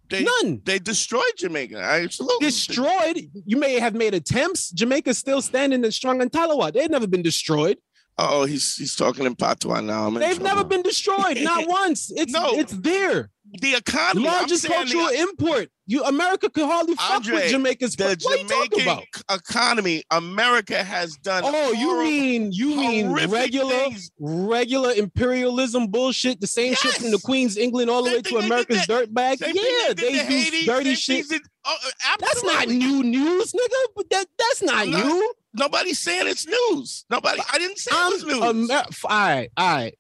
[0.10, 0.62] They, None.
[0.66, 1.78] they destroyed Jamaica.
[1.78, 2.48] Absolutely.
[2.48, 3.30] Destroyed.
[3.46, 4.72] You may have made attempts.
[4.72, 6.74] Jamaica's still standing and strong in Talawa.
[6.74, 7.78] They've never been destroyed.
[8.22, 10.10] Oh, he's he's talking in patois now.
[10.10, 11.38] They've never been destroyed.
[11.42, 12.12] Not once.
[12.12, 12.50] It's No.
[12.60, 13.30] it's there.
[13.62, 14.26] the economy.
[14.28, 15.70] Largest saying the- cultural import.
[15.88, 17.96] You America could hardly fuck with Jamaica's.
[17.96, 18.82] the what are you talking Jamaican
[19.28, 19.40] about?
[19.40, 21.42] economy, America has done.
[21.46, 24.12] Oh, you mean you mean regular things.
[24.20, 26.42] regular imperialism bullshit?
[26.42, 29.40] The same shit from the Queen's England all the Same way to America's dirt bag.
[29.40, 31.28] Same Yeah, they do Haiti, dirty shit.
[31.28, 31.76] did- oh,
[32.20, 33.82] That's not new news, nigga.
[33.96, 35.34] But that that's not not- new.
[35.54, 37.06] Nobody's saying it's news.
[37.10, 37.42] Nobody.
[37.52, 38.70] I didn't say it I'm was news.
[38.72, 39.98] Amer- all right, all right.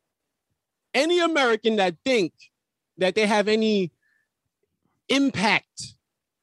[0.94, 2.34] Any American that think
[2.98, 3.92] that they have any
[5.08, 5.96] impact,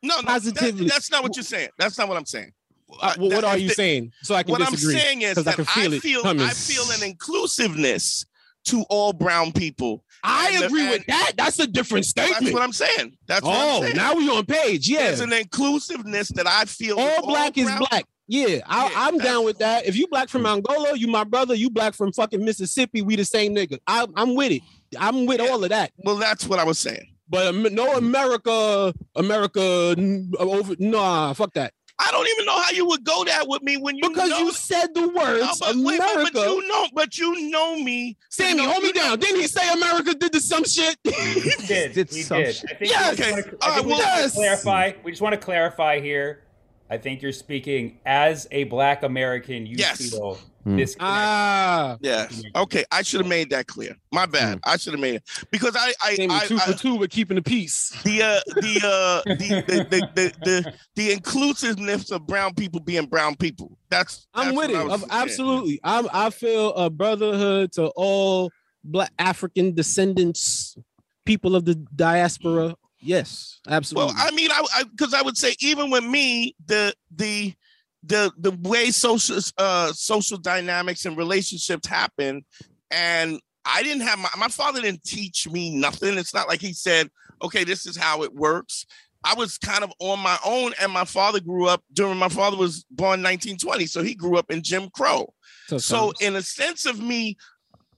[0.02, 1.68] no, no, that- positively- that's not what you're saying.
[1.78, 2.52] That's not what I'm saying.
[3.00, 4.12] uh, well, what that- are you the- saying?
[4.22, 4.94] So I can What disagree.
[4.94, 6.26] I'm saying is 'cause I that can feel I feel.
[6.26, 8.24] I feel an inclusiveness
[8.66, 10.04] to all brown people.
[10.22, 11.32] I and the- agree with that.
[11.36, 12.40] That's a different statement.
[12.42, 13.16] That's what I'm saying.
[13.26, 13.96] That's oh, saying.
[13.96, 14.88] now we on page.
[14.88, 16.98] Yeah, There's an inclusiveness that I feel.
[16.98, 18.04] all black is brown- black.
[18.28, 19.86] Yeah, I, Yeah, I'm that's- down with that.
[19.86, 21.54] If you black from Angola, you my brother.
[21.54, 23.78] You black from fucking Mississippi, we the same nigga.
[23.86, 24.62] I, I'm with it.
[24.98, 25.48] I'm with Yeah.
[25.50, 25.92] all of that.
[25.98, 27.12] Well, that's what I was saying.
[27.28, 29.94] But um, no America, America
[30.38, 30.74] over.
[30.78, 31.72] Nah, fuck that.
[31.98, 34.38] I don't even know how you would go that with me when you Because know
[34.40, 36.40] you said the words No, but, wait, but- America.
[36.40, 38.18] you know, but you know me.
[38.28, 39.18] Sammy, You know- hold me you know- down.
[39.18, 40.96] Didn't he say America did the some shit?
[41.04, 41.92] He did.
[41.94, 42.54] Did he some did.
[42.54, 42.70] shit.
[42.70, 43.18] I think Yes!
[43.18, 43.30] we Okay.
[43.32, 44.62] wanna- I right, think we well, just wanna yes.
[44.62, 44.92] clarify.
[45.04, 46.42] We just want to clarify here.
[46.88, 49.66] I think you're speaking as a Black American.
[49.66, 50.10] You Yes.
[50.10, 50.76] feel Hmm.
[50.76, 50.96] this.
[51.00, 52.42] ah, Yes.
[52.54, 52.84] Okay.
[52.90, 53.96] I should have made that clear.
[54.12, 54.58] My bad.
[54.64, 55.22] I should have made it
[55.52, 57.90] because I, I, Sammy, I, two I for two with keeping the peace.
[58.04, 63.06] the, uh, the, uh, the, the, the, the, the, the inclusiveness of brown people being
[63.06, 63.78] brown people.
[63.90, 64.26] That's.
[64.34, 64.84] I'm that's with what I it.
[64.84, 65.22] was Of- saying.
[65.22, 65.80] absolutely.
[65.84, 66.08] I'm.
[66.12, 68.50] I feel a brotherhood to all
[68.84, 70.76] black African descendants,
[71.24, 72.74] people of the diaspora.
[73.00, 74.14] Yes, absolutely.
[74.14, 77.54] Well, I mean, I because I, would say even with me, the the
[78.02, 82.44] the the way social uh social dynamics and relationships happen,
[82.90, 86.16] and I didn't have my my father didn't teach me nothing.
[86.16, 87.10] It's not like he said,
[87.42, 88.86] "Okay, this is how it works."
[89.24, 92.16] I was kind of on my own, and my father grew up during.
[92.16, 95.32] My father was born 1920, so he grew up in Jim Crow.
[95.68, 97.36] Tough So, in a sense of me,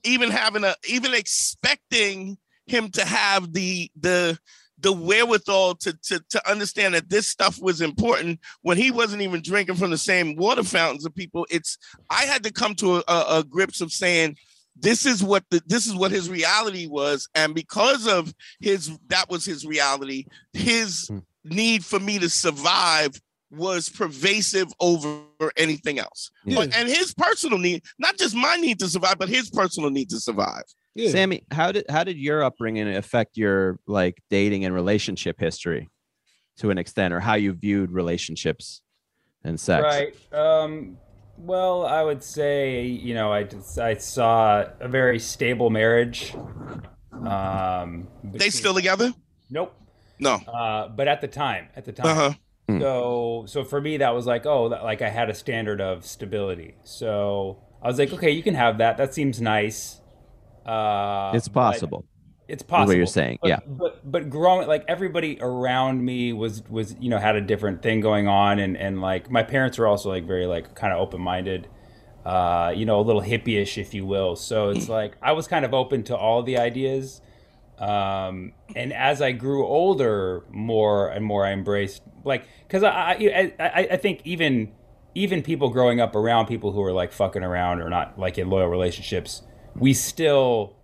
[0.03, 4.39] even having a, even expecting him to have the the
[4.81, 9.41] the wherewithal to to to understand that this stuff was important when he wasn't even
[9.41, 11.45] drinking from the same water fountains of people.
[11.49, 11.77] It's
[12.09, 14.37] I had to come to a, a, a grips of saying
[14.75, 19.29] this is what the this is what his reality was, and because of his that
[19.29, 21.19] was his reality, his Hmm.
[21.43, 23.19] need for me to survive
[23.51, 25.21] was pervasive over
[25.57, 26.29] anything else.
[26.45, 30.09] But, and his personal need, not just my need to survive, but his personal need
[30.11, 30.63] to survive.
[30.95, 31.09] Yeah.
[31.11, 35.89] Sammy, how did how did your upbringing affect your like dating and relationship history
[36.57, 38.81] to an extent, or how you viewed relationships
[39.43, 39.83] and sex?
[39.83, 40.33] Right.
[40.33, 40.97] Um,
[41.37, 46.35] well, I would say, you know, I, just- I saw a very stable marriage.
[47.13, 49.13] Um, They still together?
[49.49, 49.73] Nope.
[50.19, 50.33] No.
[50.35, 52.07] Uh, but at the time, at the time.
[52.07, 52.33] Uh huh.
[52.67, 52.79] Hmm.
[52.81, 56.05] So, so for me, that was like, oh, that, like I had a standard of
[56.05, 56.75] stability.
[56.83, 58.97] So I was like, okay, you can have that.
[58.97, 60.01] That seems nice.
[60.65, 62.05] Uh, It's possible.
[62.47, 62.87] It's possible.
[62.87, 63.59] what you're saying, But- yeah.
[63.67, 67.99] But but growing like everybody around me was was you know had a different thing
[68.01, 71.21] going on, and and like my parents were also like very like kind of open
[71.21, 71.67] minded,
[72.25, 74.35] uh, you know, a little hippie-ish, if you will.
[74.35, 77.21] So it's like I was kind of open to all the ideas.
[77.77, 83.53] Um, and as I grew older, more and more I embraced like because I, I
[83.59, 84.73] I I think even
[85.15, 88.49] even people growing up around people who are like fucking around or not like in
[88.49, 89.43] loyal relationships,
[89.79, 90.75] we still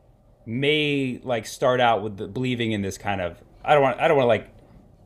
[0.46, 4.08] may like start out with the, believing in this kind of I don't want I
[4.08, 4.50] don't want to like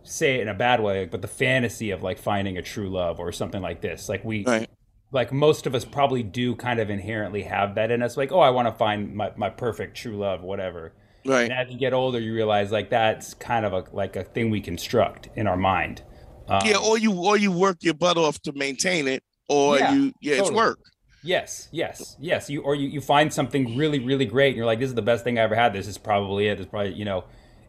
[0.03, 3.19] say it in a bad way, but the fantasy of like finding a true love
[3.19, 4.09] or something like this.
[4.09, 4.69] Like we Right.
[5.11, 8.17] like most of us probably do kind of inherently have that in us.
[8.17, 10.93] Like, oh, I want to find my, my perfect true love, whatever.
[11.25, 11.43] Right.
[11.43, 14.49] And as you get older, you realize like that's kind of a like a thing
[14.49, 16.01] we construct in our mind.
[16.47, 19.93] Um, Yeah, or you or you work your butt off to maintain it, or Yeah,
[19.93, 20.79] you yeah, it's work.
[21.23, 22.49] Yes, yes, yes.
[22.49, 25.01] You or you, you find something really, really great, and you're like, "This is the
[25.01, 25.73] best thing I ever had.
[25.73, 26.57] This is probably it.
[26.57, 27.25] This is probably you know."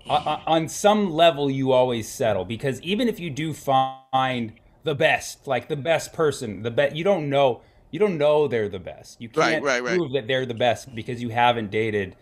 [0.09, 5.69] On, some level, you always settle because even if you do find the best, like
[5.69, 7.61] the best person, the best, you don't know,
[7.91, 9.21] you don't know they're the best.
[9.21, 9.97] You can't right, right.
[9.97, 12.17] prove that they're the best because you haven't dated,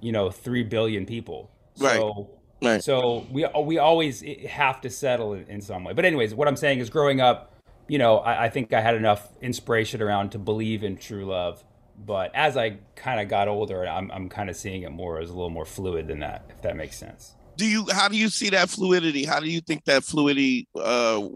[0.00, 1.50] you know, three billion people.
[1.74, 2.30] So
[2.62, 2.82] Right.
[2.82, 5.92] So we we always have to settle in, in some way.
[5.92, 7.52] But anyways, what I'm saying is, growing up,
[7.88, 11.64] you know, I, I think I had enough inspiration around to believe in true love.
[11.98, 15.30] But as I kind of got older, I'm I'm kind of seeing it more as
[15.30, 17.34] a little more fluid than that, if that makes sense.
[17.56, 17.86] Do you?
[17.90, 19.24] How do you see that fluidity?
[19.24, 21.26] How do you think that fluidity uh,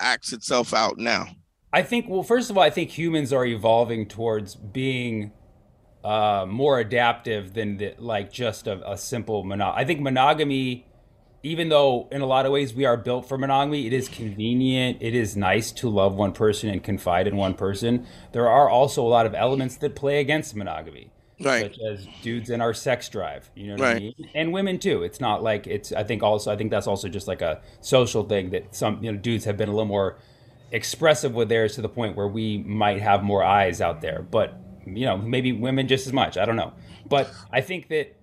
[0.00, 1.26] acts itself out now?
[1.72, 2.08] I think.
[2.08, 5.30] Well, first of all, I think humans are evolving towards being
[6.02, 9.74] uh, more adaptive than the, like just a, a simple monog.
[9.76, 10.86] I think monogamy,
[11.42, 14.98] even though in a lot of ways we are built for monogamy, it is convenient.
[15.00, 18.06] It is nice to love one person and confide in one person.
[18.32, 21.10] There are also a lot of elements that play against monogamy.
[21.42, 21.62] Right.
[21.74, 23.96] Such as dudes and our sex drive, you know what Right.
[23.96, 24.14] I mean?
[24.34, 25.02] And women too.
[25.02, 25.90] It's not like it's.
[25.90, 26.52] I think also.
[26.52, 29.56] I think that's also just like a social thing that some you know dudes have
[29.56, 30.18] been a little more
[30.70, 34.20] expressive with theirs to the point where we might have more eyes out there.
[34.20, 36.36] But you know, maybe women just as much.
[36.36, 36.74] I don't know.
[37.08, 38.14] But I think that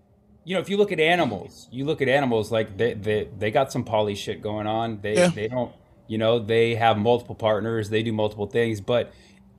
[0.48, 3.52] you know, if you look at animals, you look at animals like they they, they
[3.52, 5.02] got some poly shit going on.
[5.02, 5.30] They Yeah.
[5.30, 5.74] they don't
[6.08, 9.12] you know, they have multiple partners, they do multiple things, but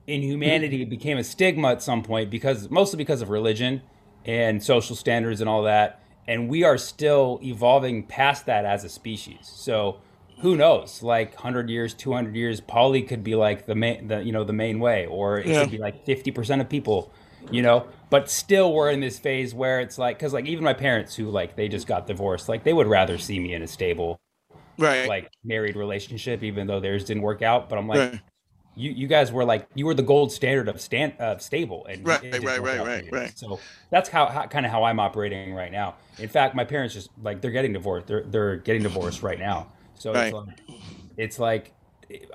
[0.07, 3.83] in humanity it became a stigma at some point because mostly because of religion
[4.25, 6.01] and social standards and all that.
[6.27, 9.51] And we are still evolving past that as a species.
[9.55, 10.01] So
[10.41, 11.03] who knows?
[11.03, 14.53] Like 100 years, 200 years, poly could be like the main, the you know, the
[14.53, 15.61] main way, or it Yeah.
[15.61, 17.13] could be like 50% of people,
[17.51, 17.85] you know.
[18.09, 21.29] But still, we're in this phase where it's like, because like even my parents who
[21.29, 24.19] like they just got divorced, like they would rather see me in a stable
[24.77, 25.07] Right.
[25.07, 27.69] like married relationship, even though theirs didn't work out.
[27.69, 28.21] But I'm like, right.
[28.75, 32.05] you you guys were like you were the gold standard of stand of stable and
[32.05, 33.37] Right, right, right, right, right.
[33.37, 33.59] so
[33.91, 37.09] that's how, how kind of how i'm operating right now in fact my parents just
[37.21, 40.27] like they're getting divorced they're, they're getting divorced right now so Right.
[40.27, 40.47] it's like
[41.17, 41.73] it's like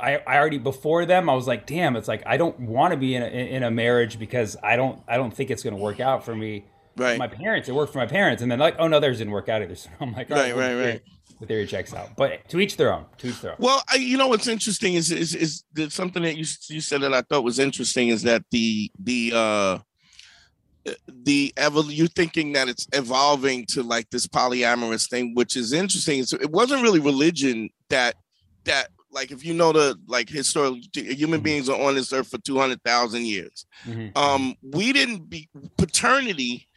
[0.00, 2.96] I, I already before them I was like damn it's like I don't want to
[2.96, 5.82] be in a, in a marriage because I don't I don't think it's going to
[5.82, 6.64] work out for me
[6.96, 7.18] Right.
[7.18, 9.48] my parents it worked for my parents and then like oh no theirs didn't work
[9.48, 11.02] out either so I'm like Right, well, right, the right.
[11.40, 13.96] the theory checks out but to each their own to each their own Well, I,
[13.96, 17.22] you know what's interesting is is is that something that you you said that I
[17.22, 19.78] thought was interesting is that the the uh
[21.08, 26.22] the evol you thinking that it's evolving to like this polyamorous thing, which is interesting.
[26.24, 28.16] So it wasn't really religion that
[28.64, 32.38] that like if you know the like historical human beings are on this earth for
[32.38, 33.66] two hundred thousand years.
[33.86, 34.16] Mhm.
[34.16, 35.48] Um, we didn't be
[35.78, 36.68] paternity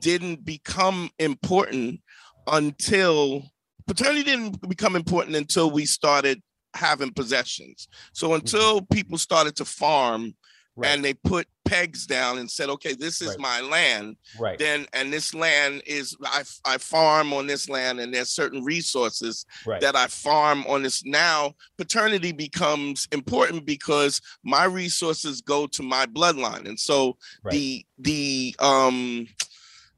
[0.00, 2.00] didn't become important
[2.46, 3.44] until
[3.86, 6.42] paternity didn't become important until we started
[6.74, 7.88] having possessions.
[8.12, 10.34] So until people started to farm
[10.76, 10.90] Right.
[10.90, 13.38] and they put pegs down and said, okay, this is Right.
[13.38, 18.12] my land, right then and this land is I, I farm on this land and
[18.12, 24.64] there's certain resources right that I farm on this now, paternity becomes important because my
[24.64, 26.68] resources go to my bloodline.
[26.68, 27.16] And so
[27.50, 29.26] the the um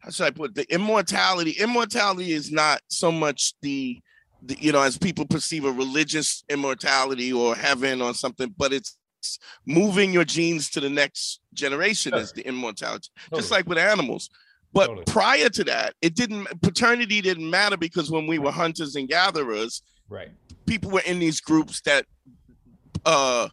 [0.00, 0.54] how should I put it?
[0.54, 1.52] the immortality?
[1.52, 3.98] Immortality is not so much the,
[4.42, 8.95] the you know, as people perceive a religious immortality or heaven or something, but it's
[9.66, 12.20] moving your genes to the next generation Sure.
[12.20, 13.08] is the immortality.
[13.24, 13.40] Totally.
[13.40, 14.28] Just like with animals.
[14.72, 15.04] But Totally.
[15.06, 19.82] prior to that, it didn't paternity didn't matter because when we were hunters and gatherers,
[20.08, 20.30] right
[20.66, 22.04] people were in these groups that
[23.04, 23.48] uh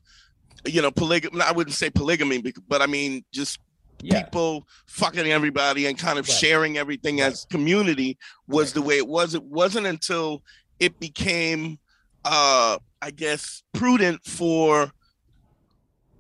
[0.66, 3.60] you know polygamy i wouldn't say polygamy but i mean just
[4.02, 6.38] yeah people fucking everybody and kind of Right.
[6.38, 7.32] sharing everything Right.
[7.34, 8.74] as community was Right.
[8.76, 10.42] the way it was it wasn't until
[10.80, 11.80] it became
[12.26, 14.92] uh i guess prudent for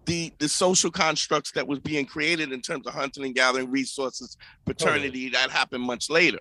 [0.05, 4.37] the the social constructs that was being created in terms of hunting and gathering resources
[4.65, 6.39] paternity that happened much later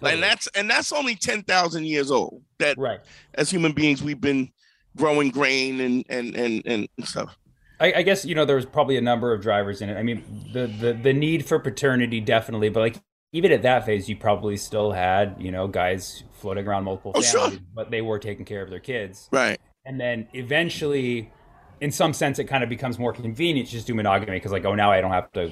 [0.00, 0.12] totally.
[0.14, 3.00] and that's and that's only 10,000 years old that right
[3.34, 4.48] as human beings we've been
[4.96, 7.36] growing grain and and and and stuff
[7.80, 9.96] I, I guess you know there was probably a number of drivers in it.
[9.96, 10.22] I mean,
[10.52, 13.00] the, the the need for paternity definitely, but like
[13.32, 17.20] even at that phase, you probably still had you know guys floating around multiple Oh,
[17.20, 17.40] sure.
[17.40, 19.28] families, but they were taking care of their kids.
[19.32, 21.32] right And then eventually,
[21.80, 24.64] in some sense, it kind of becomes more convenient to just do monogamy because like
[24.64, 25.50] oh now I don't have to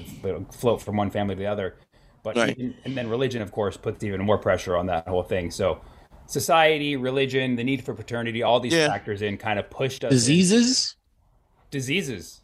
[0.51, 1.75] float from one family to the other.
[2.23, 2.57] But Right.
[2.57, 5.51] even, and then religion, of course, puts even more pressure on that whole thing.
[5.51, 5.81] So.
[6.25, 8.87] Society, religion, the need for paternity, all these Yeah.
[8.87, 10.11] factors in kind of pushed us.
[10.11, 10.95] in- Diseases?
[11.69, 12.39] diseases.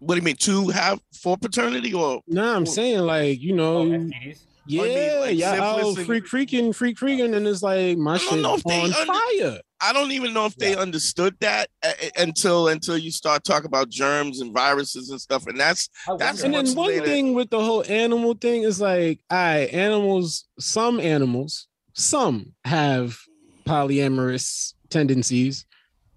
[0.00, 3.78] what do you mean to have for paternity or Nah, I'm saying like you know,
[3.78, 4.40] Oh, STDs.
[4.68, 8.14] Yeah, mean, like yeah, oh, syphilis and- freak freaking, freak freaking, and it's like my
[8.14, 9.06] I shit don't know if they on under-
[9.50, 9.60] fire.
[9.80, 10.78] I don't even know if they Yeah.
[10.80, 15.58] understood that uh, until until you start talking about germs and viruses and stuff and
[15.58, 16.42] that's That's.
[16.42, 17.04] And then one later.
[17.06, 23.18] thing with the whole animal thing is like, all right, animals, some animals, some have
[23.66, 25.64] polyamorous tendencies.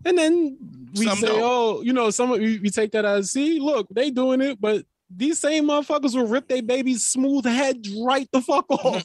[0.03, 0.57] And then
[0.95, 1.41] we Some say, don't.
[1.43, 4.83] oh, you know, some we, we take that as see, look, they doing it, but
[5.15, 9.03] these same motherfuckers will rip their baby's smooth head right the fuck off.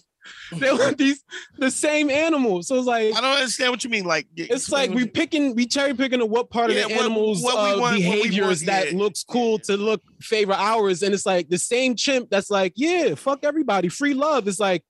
[0.52, 1.22] they want these
[1.56, 2.62] the same animal.
[2.62, 4.04] So it's like I don't understand what you mean.
[4.04, 7.04] Like it's like we picking, we cherry picking of what part Yeah, of the what-
[7.04, 8.98] animal's what we uh, want- behaviors want, that yeah.
[8.98, 13.14] looks cool to look favor ours, and it's like the same chimp that's like, yeah,
[13.14, 14.48] fuck everybody, free love.
[14.48, 14.82] It's like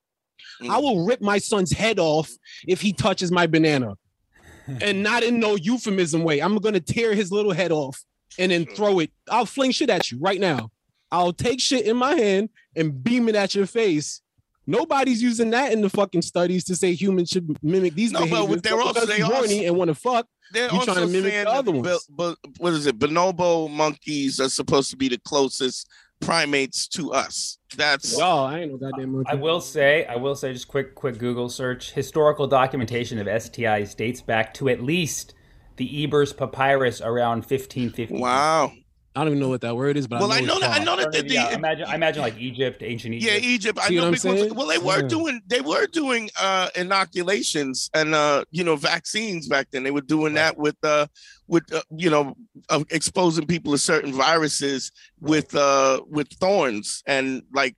[0.62, 0.70] Mm.
[0.70, 2.30] I will rip my son's head off
[2.66, 3.94] if he touches my banana,
[4.80, 6.40] and not in no euphemism way.
[6.40, 8.02] I'm gonna tear his little head off
[8.38, 9.10] and then throw it.
[9.30, 10.70] I'll fling shit at you right now.
[11.10, 14.20] I'll take shit in my hand and beam it at your face.
[14.66, 18.62] Nobody's using that in the fucking studies to say humans should mimic these No, but
[18.64, 20.26] they're also- they horny also- and want to fuck.
[20.52, 22.06] They're You also trying to mimic saying the other ones.
[22.08, 22.98] But, what is it?
[22.98, 25.88] Bonobo monkeys are supposed to be the closest
[26.20, 27.58] primates to us.
[27.76, 29.30] That's Y'all, I ain't no goddamn monkey.
[29.30, 31.92] I will say, I will say, just quick, quick Google search.
[31.92, 35.34] Historical documentation of STIs dates back to at least
[35.76, 38.14] the Ebers Papyrus around 1550.
[38.18, 38.72] wow.
[39.16, 40.78] I don't even know what that word is, but Well, I I know, know that.
[40.78, 41.06] I know that.
[41.06, 43.32] Or The, yeah, the, imagine, I imagine like Egypt, ancient Egypt.
[43.32, 43.78] yeah, Egypt.
[43.80, 44.54] I See know what I'm because saying?
[44.54, 45.08] well, they were Yeah.
[45.08, 49.84] doing they were doing uh inoculations and uh you know vaccines back then.
[49.84, 51.06] They were doing that with uh
[51.48, 52.34] with uh, you know
[52.68, 57.74] uh, exposing people to certain viruses with uh with thorns and like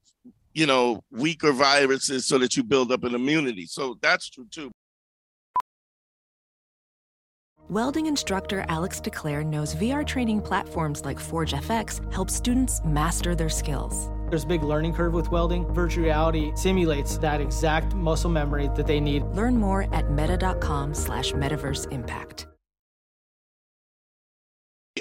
[0.55, 3.67] you know weaker viruses so that you build up an immunity.
[3.67, 4.73] So that's true too.
[7.71, 13.51] Welding instructor Alex DeClaire knows VR training platforms like Forge FX help students master their
[13.51, 14.09] skills.
[14.31, 15.67] There's a big learning curve with welding.
[15.75, 19.23] Virtual reality simulates that exact muscle memory that they need.
[19.35, 22.47] Learn more at meta.com slash metaverse impact.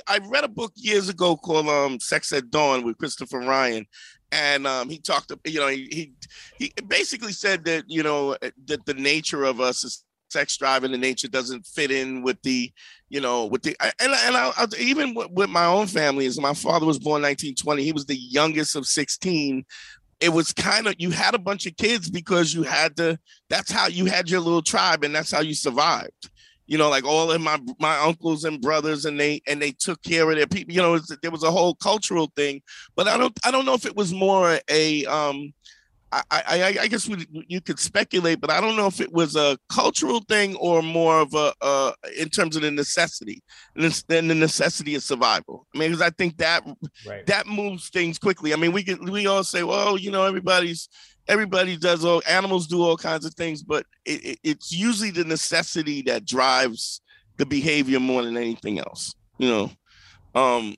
[0.06, 3.86] I read a book years ago called um, "Sex at Dawn" with Christopher Ryan,
[4.34, 5.32] and um, he talked.
[5.46, 6.14] You know, he,
[6.60, 10.84] he he basically said that you know that the nature of us is sex drive,
[10.84, 12.72] in the nature doesn't fit in with the,
[13.10, 16.26] you know, with the and and I, I, even with, my own family.
[16.26, 17.84] Is my father was born 1920.
[17.84, 19.66] He was the youngest of 16.
[20.20, 23.20] It was kind of you had a bunch of kids because you had to.
[23.50, 26.30] That's how you had your little tribe, and that's how you survived
[26.68, 30.04] you know, like all of my my uncles and brothers, and they and they took
[30.04, 30.74] care of their people.
[30.74, 32.62] You know, it's, there was a whole cultural thing,
[32.96, 35.54] but I don't I don't know if it was more a um.
[36.12, 39.36] I, I, I guess we, you could speculate, but I don't know if it was
[39.36, 43.44] a cultural thing or more of a uh, in terms of the necessity,
[43.76, 45.68] then the necessity of survival.
[45.76, 46.64] I mean, because I think that
[47.06, 47.26] Right.
[47.26, 48.54] that moves things quickly.
[48.54, 50.88] I mean, we could we all say, well, you know, everybody's
[51.28, 55.26] everybody does all animals do all kinds of things, but it, it, it's usually the
[55.26, 57.02] necessity that drives
[57.36, 59.14] the behavior more than anything else.
[59.38, 59.72] You know,
[60.42, 60.76] um,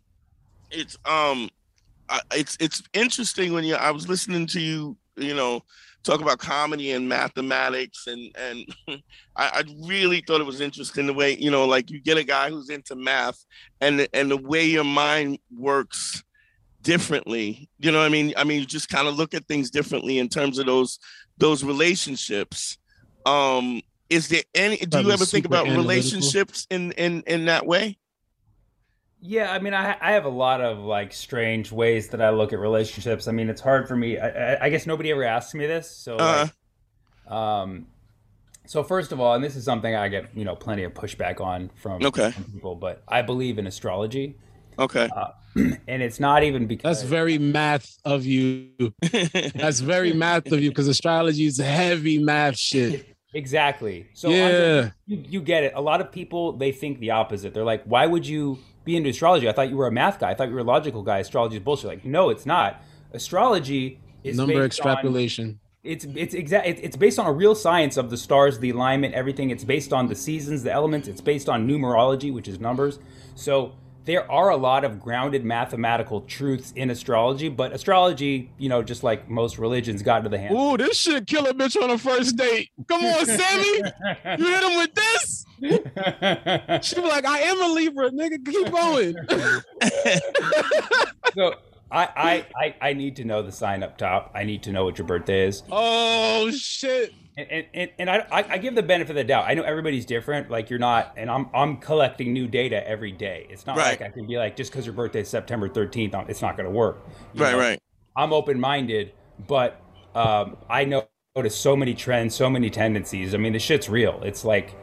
[0.71, 1.49] it's um,
[2.33, 3.75] it's it's interesting when you.
[3.75, 5.62] I was listening to you, you know,
[6.03, 8.75] talk about comedy and mathematics, and and
[9.36, 12.23] I, I really thought it was interesting the way you know, like you get a
[12.23, 13.45] guy who's into math,
[13.82, 16.23] and and the way your mind works
[16.82, 18.34] differently you know what i mean?
[18.38, 20.97] I mean you just kind of look at things differently in terms of those
[21.38, 22.77] those relationships.
[23.25, 27.98] Um is there any do you ever think about relationships in in in that way
[29.21, 32.53] Yeah, I mean, I I have a lot of like strange ways that I look
[32.53, 33.27] at relationships.
[33.27, 34.17] I mean, it's hard for me.
[34.17, 36.47] I, I, I guess nobody ever asks me this, so uh
[37.27, 37.88] like, um,
[38.65, 41.41] so first of all, and this is something I get you know plenty of pushback
[41.41, 42.32] on from, Okay.
[42.32, 44.36] from people, but I believe in astrology,
[44.77, 45.10] okay
[45.55, 48.69] and it's not even because That's very math of you.
[49.12, 53.15] That's very math of you because astrology is heavy math shit.
[53.34, 54.08] exactly.
[54.13, 54.45] So Yeah.
[54.45, 55.73] Andre, you, you get it.
[55.75, 57.53] A lot of people they think the opposite.
[57.53, 59.47] They're like, why would you be into astrology?
[59.47, 60.32] I thought you were a math guy.
[60.32, 61.19] I thought you were a logical guy.
[61.19, 61.88] Astrology is bullshit.
[61.88, 62.82] Like, no, it's not.
[63.13, 65.60] Astrology is Number based on- extrapolation.
[65.84, 69.13] it's it's exact it's, it's based on a real science of the stars the alignment
[69.13, 72.99] everything it's based on the seasons the elements it's based on numerology which is numbers
[73.36, 73.71] so
[74.04, 79.04] there are a lot of grounded mathematical truths in astrology but astrology you know just
[79.04, 81.97] like most religions got into the hands Ooh, this shit kill a bitch on a
[81.97, 82.69] first date.
[82.89, 83.73] Come on, Sammy.
[84.39, 85.45] You hit him with this?
[86.83, 88.45] She be like, I am a Libra, nigga.
[88.45, 89.15] Keep going.
[91.35, 91.53] so
[91.91, 94.85] I, I i i need to know the sign up top i need to know
[94.85, 97.13] what your birthday is oh shit.
[97.37, 99.45] and and, and I, I give the benefit of the doubt.
[99.47, 100.51] I know everybody's different.
[100.51, 103.47] Like you're not, and I'm I'm collecting new data every day.
[103.49, 103.99] It's not Right.
[103.99, 106.65] like I can be like just because your birthday is September 13th, it's not going
[106.65, 107.05] to work.
[107.33, 107.59] You right know?
[107.59, 107.79] right
[108.15, 109.13] I'm open minded,
[109.47, 109.81] but
[110.15, 113.33] um, I know notice so many trends, so many tendencies.
[113.33, 114.19] I mean, the shit's real.
[114.23, 114.75] It's like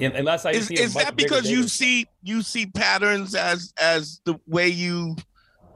[0.00, 4.38] unless I is, is that because you data- see you see patterns as as the
[4.46, 5.16] way you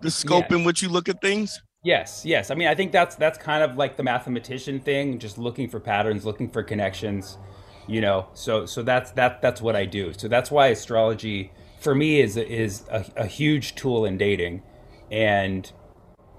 [0.01, 2.51] the scope in which you look at things Yes, yes.
[2.51, 5.79] I mean, I think that's that's kind of like the mathematician thing, just looking for
[5.79, 7.37] patterns, looking for connections,
[7.87, 8.27] you know.
[8.33, 10.14] So so that's that that's what I do.
[10.16, 14.62] So that's why astrology for me is is a, a huge tool in dating,
[15.11, 15.70] and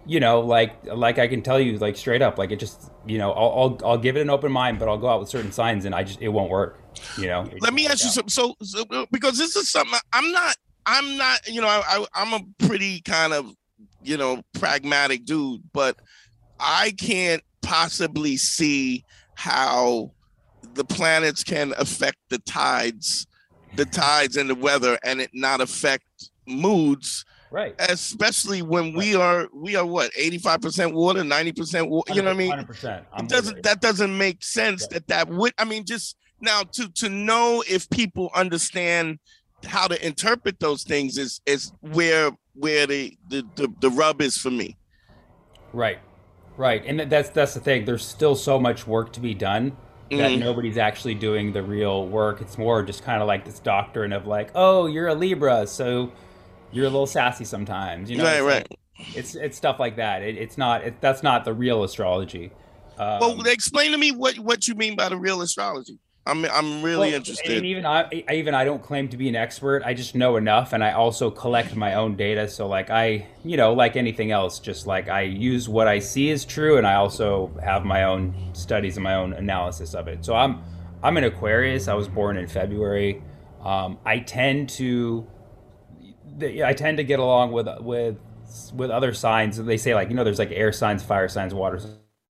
[0.08, 3.20] you know, like like I can tell you like straight up, like it just you
[3.20, 3.52] know, I'll
[3.84, 5.94] I'll, I'll give it an open mind, but I'll go out with certain signs, and
[5.94, 6.80] I just it won't work.
[7.18, 7.50] You know.
[7.60, 8.30] Let me ask you something.
[8.30, 12.34] So, so because this is something I'm not I'm not you know I, I I'm
[12.34, 13.54] a pretty kind of
[14.04, 15.98] you know pragmatic dude, but
[16.60, 19.04] I can't possibly see
[19.36, 20.12] how
[20.74, 23.28] the planets can affect the tides,
[23.76, 27.26] the tides and the weather, and it not affect moods
[27.56, 32.36] right especially when we are we are what 85% water 90% water you know what
[32.36, 33.06] i mean 100%.
[33.18, 37.10] it doesn't that doesn't make sense that that would i mean just now to to
[37.10, 39.20] know if people understand
[39.66, 44.38] how to interpret those things is is where where the the the, the rub is
[44.38, 44.78] for me.
[45.74, 46.00] Right.
[46.58, 46.84] Right.
[46.86, 47.86] And that's that's the thing.
[47.86, 49.76] There's still so much work to be done
[50.12, 50.40] that Mhm.
[50.40, 52.40] nobody's actually doing the real work.
[52.40, 56.12] It's more just kind of like this doctrine of like oh you're a libra so
[56.72, 58.68] you're a little sassy sometimes you know Right, it's right.
[58.72, 58.80] like-
[59.16, 60.22] it's it's stuff like that.
[60.22, 62.52] It, it's not it, that's not the real astrology.
[62.98, 66.82] Um, well explain to me what what you mean by the real astrology i'm i'm
[66.84, 69.84] really Well, interested And even I, I, even I don't claim to be an expert.
[69.86, 72.48] I just know enough, and I also collect my own data.
[72.48, 76.30] So, like I, you know, like anything else, just like I use what I see
[76.30, 80.26] is true, and I also have my own studies and my own analysis of it.
[80.26, 80.62] So I'm,
[81.04, 81.88] I'm an Aquarius.
[81.88, 83.22] I was born in February.
[83.64, 85.28] Um, I tend to,
[86.42, 88.18] I tend to get along with with
[88.74, 89.58] with other signs.
[89.58, 91.80] They say like you know, there's like air signs, fire signs, water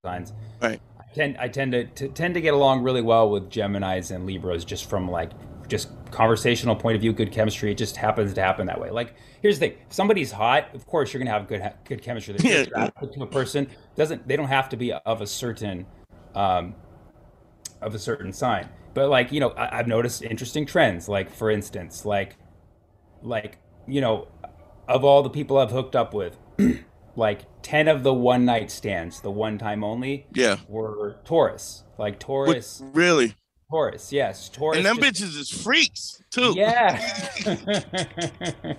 [0.04, 0.80] signs right
[1.16, 4.66] tend I tend to, to tend to get along really well with Gemini's and Libras
[4.66, 5.32] just from like
[5.68, 7.72] just conversational point of view, good chemistry.
[7.72, 8.92] It just happens to happen that way.
[8.92, 12.36] Like here's the thing: if somebody's hot, of course you're gonna have good good chemistry.
[12.40, 12.64] Yeah.
[12.66, 15.88] to a person doesn't they don't have to be of a certain
[16.36, 16.76] um,
[17.82, 18.70] of a certain sign.
[18.94, 21.08] But like you know, I, I've noticed interesting trends.
[21.08, 22.36] Like for instance, like
[23.22, 23.58] like
[23.88, 24.28] you know,
[24.88, 26.38] of all the people I've hooked up with.
[27.16, 31.84] Like ten of the one night stands, the one time only, yeah were Taurus.
[31.98, 33.36] Like Taurus, really
[33.72, 34.78] Taurus, yes, Taurus.
[34.78, 36.98] and them just- bitches is freaks too Yeah.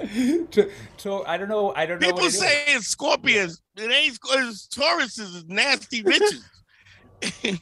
[0.50, 1.74] to, to, I don't know.
[1.74, 2.06] I don't know.
[2.06, 2.38] People it is.
[2.38, 3.60] say it's Scorpions.
[3.76, 7.60] It ain't it's Tauruses is nasty bitches.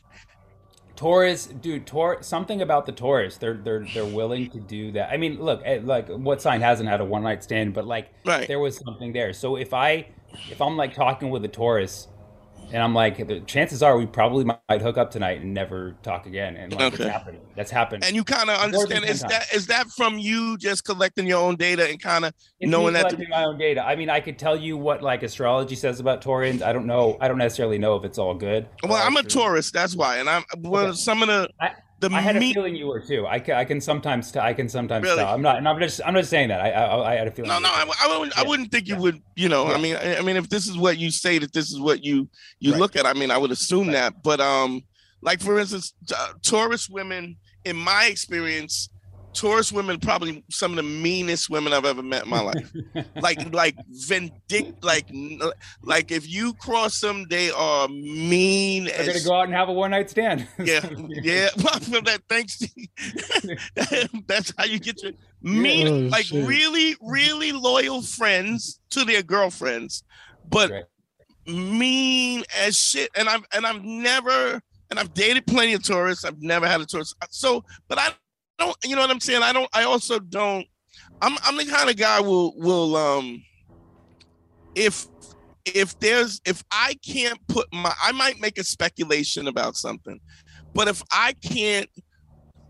[0.99, 2.27] Taurus, dude, Taurus.
[2.27, 3.37] Something about the Taurus.
[3.37, 5.11] They're they're they're willing to do that.
[5.13, 7.73] I mean, look, eh, like what sign hasn't had a one night stand?
[7.73, 8.49] But like, Right.
[8.49, 9.33] there was something there.
[9.33, 10.07] So if I
[10.51, 12.09] if I'm like talking with a Taurus,
[12.73, 16.27] and I'm like, the chances are we probably might hook up tonight and never talk
[16.27, 16.57] again.
[16.57, 17.05] And like, Okay.
[17.05, 17.41] it's happening.
[17.57, 18.05] That's happened.
[18.05, 19.33] and you kind of understand 10 is times.
[19.33, 23.07] that is that from you just collecting your own data and kind of knowing that
[23.09, 23.85] collecting my own data.
[23.85, 26.63] I mean, I could tell you what like astrology says about Taurians.
[26.63, 27.17] I don't know.
[27.21, 28.67] I don't necessarily know if it's all good.
[28.85, 30.97] well i'm a Taurus that's why and i'm well Okay.
[30.97, 33.27] some of the I, the I had a feeling you were too.
[33.27, 35.19] I can, I can sometimes I can sometimes Really?
[35.19, 35.35] tell.
[35.35, 35.57] I'm not.
[35.59, 36.01] And I'm just.
[36.07, 36.61] I'm just saying that.
[36.61, 37.49] I I, I had a feeling.
[37.51, 37.69] no no.
[37.69, 39.01] I, I wouldn't i wouldn't think you Yeah.
[39.01, 41.53] would you know i mean I, I mean if this is what you say that
[41.53, 42.29] this is what you
[42.61, 42.81] you Right.
[42.81, 43.95] look at i mean i would assume Right.
[43.95, 44.83] that but um
[45.23, 48.89] like for instance uh, taurus women in my experience
[49.35, 52.73] taurus women probably some of the meanest women i've ever met in my life
[53.23, 55.07] like like vindict like
[55.83, 59.73] like if you cross them they are mean They're gonna go out and have a
[59.73, 60.49] one night stand.
[60.65, 62.59] yeah yeah well, for that thanks
[64.27, 65.13] that's how you get your
[65.43, 66.47] mean Oh, like shit.
[66.47, 70.03] really really loyal friends to their girlfriends
[70.49, 70.85] but Right.
[71.47, 74.61] mean as shit and i've and i've never
[74.91, 78.11] and i've dated plenty of tourists i've never had a tourist so but i
[78.59, 79.43] don't you know what i'm saying?
[79.43, 80.67] I don't i also don't
[81.23, 83.43] i'm i'm the kind of guy will will um
[84.75, 85.07] if
[85.65, 90.21] if there's if i can't put my i might make a speculation about something
[90.75, 91.91] but if i can't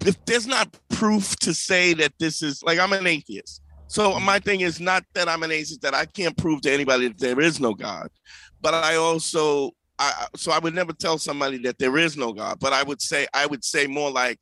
[0.05, 3.63] if there's not proof to say that this is like i'm an atheist.
[3.91, 7.09] So my thing is not that i'm an atheist that i can't prove to anybody
[7.09, 8.09] that there is no god
[8.61, 12.59] but i also I, so I would never tell somebody that there is no God,
[12.61, 14.39] but I would say I would say more like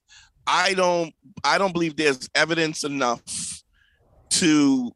[0.46, 1.12] I don't
[1.44, 3.22] I don't believe there's evidence enough
[4.30, 4.92] to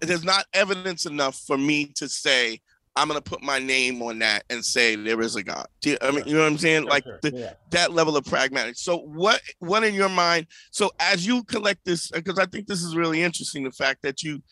[0.00, 2.60] there's not evidence enough for me to say
[2.96, 5.66] I'm gonna put my name on that and say there is a God.
[5.80, 6.84] Do you, I mean, you know what I'm saying?
[6.84, 7.52] like the, yeah.
[7.70, 8.76] that level of pragmatic.
[8.76, 10.46] So what what in your mind?
[10.70, 14.22] So as you collect this, because I think this is really interesting, the fact that
[14.22, 14.42] you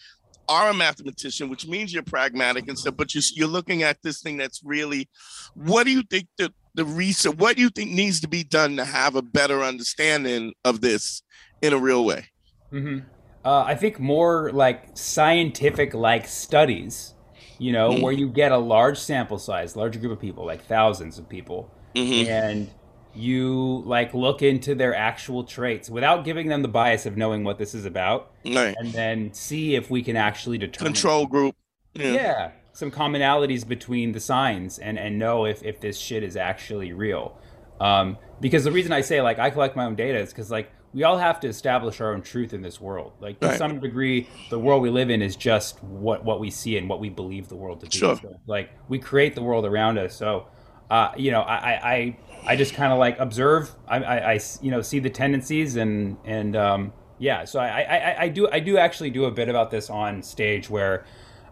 [0.48, 4.22] are a mathematician, which means you're pragmatic and stuff, but you, you're looking at this
[4.22, 5.08] thing that's really,
[5.54, 7.36] what do you think the the research?
[7.36, 11.22] What do you think needs to be done to have a better understanding of this
[11.60, 12.26] in a real way?
[12.70, 13.00] hmm
[13.44, 17.14] Uh, I think more like scientific like studies,
[17.58, 18.02] you know, Mm.
[18.02, 21.70] where you get a large sample size, large group of people, like thousands of people,
[21.94, 22.26] Mhm.
[22.28, 22.70] and
[23.14, 27.58] you like look into their actual traits without giving them the bias of knowing what
[27.58, 28.74] this is about, Right.
[28.78, 31.56] and then see if we can actually determine Control group.
[31.94, 32.12] Yeah.
[32.12, 32.50] Yeah.
[32.78, 37.36] Some commonalities between the signs and and know if if this shit is actually real.
[37.80, 40.70] Um, because the reason I say like I collect my own data is because like
[40.94, 43.12] we all have to establish our own truth in this world.
[43.20, 43.58] Like to Right.
[43.58, 47.00] some degree, the world we live in is just what what we see and what
[47.00, 47.98] we believe the world to be.
[47.98, 48.16] Sure.
[48.16, 50.14] So, like we create the world around us.
[50.14, 50.46] So,
[50.88, 52.16] uh, you know, I I I,
[52.52, 53.70] I just kind of like observe.
[53.88, 53.98] I
[54.34, 57.44] I you know see the tendencies and and um, yeah.
[57.44, 60.22] So I, I I- I do I do actually do a bit about this on
[60.22, 61.04] stage where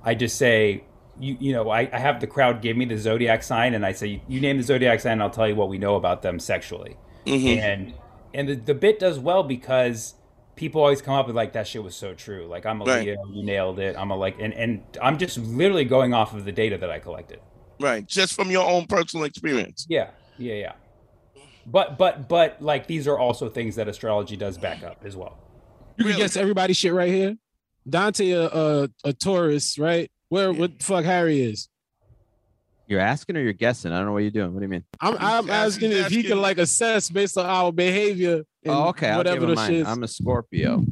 [0.05, 0.85] I just say.
[1.19, 3.93] You, you know, I, I have the crowd give me the zodiac sign, and I
[3.93, 6.39] say, "You name the zodiac sign, and I'll tell you what we know about them
[6.39, 6.97] sexually."
[7.27, 7.59] Mm-hmm.
[7.59, 7.95] and
[8.35, 10.14] and the, the bit does well because
[10.55, 13.05] people always come up with like that shit was so true like i'm a Right.
[13.05, 16.45] leo you nailed it i'm a like and, and i'm just literally going off of
[16.45, 17.41] the data that i collected
[17.81, 18.07] Right.
[18.07, 19.87] Just from your own personal experience.
[19.89, 20.73] yeah yeah yeah
[21.67, 25.37] but but but like these are also things that astrology does back up as well
[25.97, 26.19] You can Really?
[26.23, 27.37] guess everybody's shit right here.
[27.89, 30.11] Dante, a a, a Taurus, right?
[30.29, 31.68] Where what the fuck Harry is?
[32.89, 33.93] You're asking or you're guessing?
[33.93, 34.53] I don't know what you're doing.
[34.55, 34.85] What do you mean?
[35.01, 38.37] I'm I'm asking asking- if he can like assess based on our behavior.
[38.64, 39.09] And Oh, okay.
[39.11, 39.70] I'll Whatever give him the mine.
[39.70, 39.87] shit.
[39.87, 40.85] I'm a Scorpio.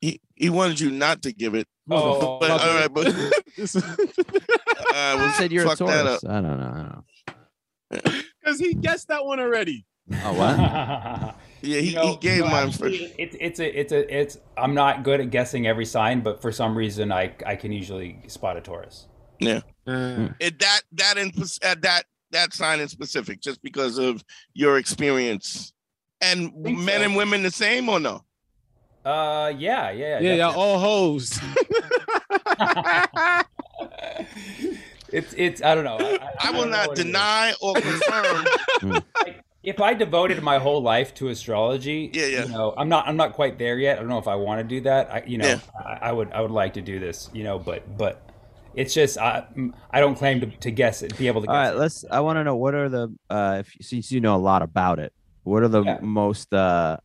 [0.00, 1.66] He he wanted you not to give it.
[1.90, 3.66] oh But all right, but uh, You
[5.20, 5.78] we'll said you're a fuck.
[5.78, 6.24] Taurus.
[6.24, 6.66] I don't know.
[6.66, 8.22] I don't know.
[8.40, 9.84] Because he guessed that one already.
[10.24, 11.34] Oh what?
[11.60, 13.02] Yeah, he, You know, he gave you know, mine first.
[13.18, 14.38] It's it's a it's a it's.
[14.56, 18.20] I'm not good at guessing every sign, but for some reason, I I can usually
[18.28, 19.06] spot a Taurus.
[19.40, 19.60] Yeah.
[19.86, 21.32] Uh, It, that that in
[21.64, 24.22] uh, that that sign in specific, just because of
[24.54, 25.72] your experience.
[26.20, 27.02] And men so.
[27.02, 28.24] and women the same or no?
[29.04, 30.56] Uh, yeah, yeah, yeah, y'all definitely.
[30.56, 31.38] all hoes.
[35.12, 35.96] it's it's I don't know.
[35.96, 37.08] I, I will don't know not what it is.
[37.12, 38.46] deny or confirm.
[39.62, 42.42] If I devoted my whole life to astrology, Yeah, yeah.
[42.44, 43.96] you know, I'm not I'm not quite there yet.
[43.96, 45.12] I don't know if I want to do that.
[45.12, 45.58] I, you know, Yeah.
[45.84, 48.22] I, I would I would like to do this, you know, but but
[48.74, 49.44] it's just I
[49.90, 51.74] I don't claim to, to guess it, be able to All guess right.
[51.74, 51.78] it.
[51.78, 52.04] Let's.
[52.10, 55.00] I want to know what are the uh, if since you know a lot about
[55.00, 55.98] it, what are the Yeah.
[56.02, 56.98] most uh,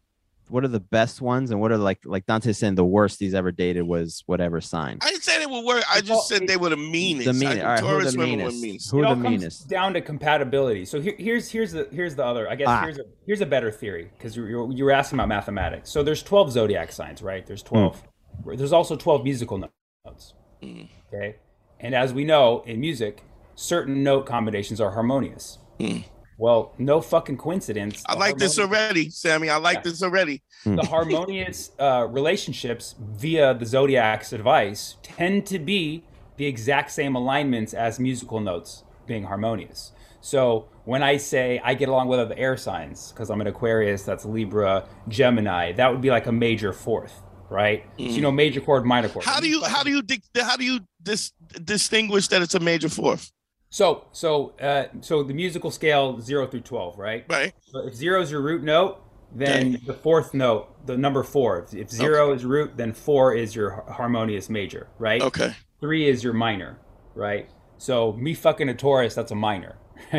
[0.53, 3.33] what are the best ones, and what are like like Dante saying the worst he's
[3.33, 4.99] ever dated was whatever sign.
[5.01, 5.83] I didn't say they would work.
[5.89, 7.25] I Well, just said they were the meanest.
[7.25, 7.61] The meanest.
[7.61, 7.79] All right.
[7.79, 8.61] Who are the meanest?
[8.61, 8.91] meanest.
[8.91, 9.67] Who it are the meanest?
[9.67, 10.85] down to compatibility.
[10.85, 12.47] So here, here's here's the here's the other.
[12.47, 12.83] I guess Ah.
[12.83, 15.89] here's a here's a better theory because you you you were asking about mathematics.
[15.89, 17.43] So there's 12 zodiac signs, right?
[17.47, 18.03] There's 12.
[18.45, 19.57] There's also 12 musical
[20.05, 20.35] notes.
[20.61, 20.87] Mm.
[21.11, 21.37] Okay,
[21.79, 23.23] and as we know in music,
[23.55, 25.57] certain note combinations are harmonious.
[25.79, 26.03] Mm.
[26.43, 28.03] Well, no fucking coincidence.
[28.05, 29.49] I like this already, Sammy.
[29.49, 29.81] I like Yeah.
[29.83, 30.43] this already.
[30.65, 36.03] the harmonious uh, relationships via the zodiac's advice tend to be
[36.35, 39.93] the exact same alignments as musical notes being harmonious.
[40.19, 44.03] So when I say I get along with other air signs, because I'm an Aquarius,
[44.03, 47.85] that's Libra, Gemini, that would be like a major fourth, right?
[47.97, 49.23] So you know, major chord, minor chord.
[49.23, 49.29] Mm.
[49.33, 51.31] How do you how do you dic- how do you dis-
[51.63, 53.31] distinguish that it's a major fourth?
[53.73, 57.25] So so uh, so the musical scale zero through twelve, right?
[57.27, 57.53] Right.
[57.65, 59.01] So if zero is your root note,
[59.33, 61.63] then the fourth note, the number four.
[61.63, 65.23] If, if zero is root, then four is your harmonious major, right?
[65.23, 65.55] Okay.
[65.81, 66.77] Three is your minor,
[67.15, 67.49] right?
[67.79, 69.75] So me fucking a Taurus, that's a minor.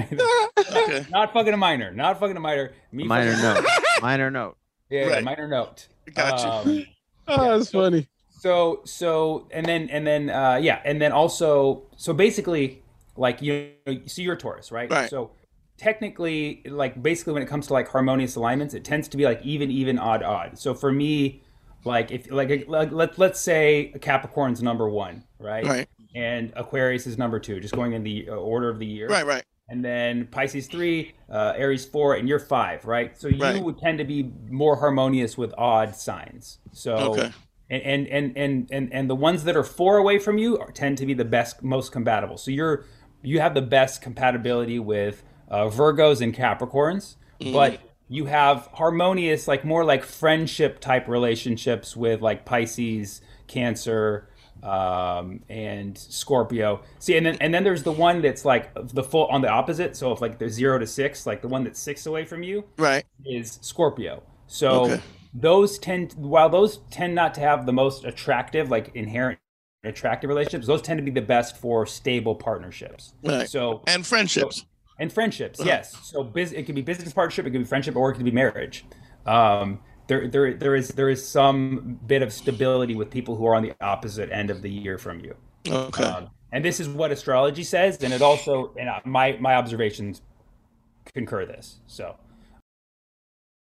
[0.77, 1.07] Okay.
[1.11, 1.93] not fucking a minor.
[1.93, 2.73] Not fucking a minor.
[2.91, 3.71] Me Minor fucking- note.
[4.03, 4.57] Minor note.
[4.91, 5.25] Yeah, yeah, Right.
[5.25, 5.87] minor note.
[6.13, 6.69] Gotcha.
[6.69, 6.79] you.
[6.81, 6.87] Um,
[7.29, 8.09] oh, that's funny.
[8.31, 12.83] so so and then and then uh yeah and then also so basically
[13.17, 13.73] like you
[14.07, 15.09] so you're a taurus right Right.
[15.11, 15.31] so
[15.77, 19.41] technically like basically when it comes to like harmonious alignments it tends to be like
[19.45, 21.43] even even odd odd so for me
[21.85, 25.89] like if like, like let, let's say capricorn's number one right Right.
[26.15, 29.27] and aquarius is number two just going in the uh, order of the year Right.
[29.27, 29.45] Right.
[29.69, 33.19] and then Pisces three, uh, Aries four, and you're five, right?
[33.19, 33.63] So you Right.
[33.65, 36.59] would tend to be more harmonious with odd signs.
[36.73, 37.33] So Okay.
[37.71, 40.71] and, and and and and and the ones that are four away from you are,
[40.71, 42.37] tend to be the best, most compatible.
[42.37, 42.85] So you're
[43.25, 49.65] you have the best compatibility with uh, Virgos and Capricorns, but you have harmonious, like
[49.65, 54.29] more like friendship type relationships with like Pisces, Cancer,
[54.63, 56.83] um, and Scorpio.
[56.99, 59.97] See, and then and then there's the one that's like the full on the opposite.
[59.97, 62.65] So if like there's zero to six, like the one that's six away from you
[62.79, 63.05] Right.
[63.25, 64.23] is Scorpio.
[64.47, 65.03] So Okay.
[65.35, 69.39] those tend while those tend not to have the most attractive, like inherent
[69.87, 73.15] attractive relationships, those tend to be the best for stable partnerships.
[73.23, 73.49] Right.
[73.49, 74.67] So And friendships.
[74.99, 75.97] and friendships, yes.
[76.05, 78.31] So biz, it could be business partnership, it could be friendship, or it could be
[78.31, 78.85] marriage.
[79.27, 83.55] Um, there, there, there is there is some bit of stability with people who are
[83.55, 85.35] on the opposite end of the year from you.
[85.67, 86.05] Okay.
[86.05, 90.21] Um, and this is what astrology says, and it also, and my my observations
[91.15, 91.81] concur this.
[91.87, 92.17] So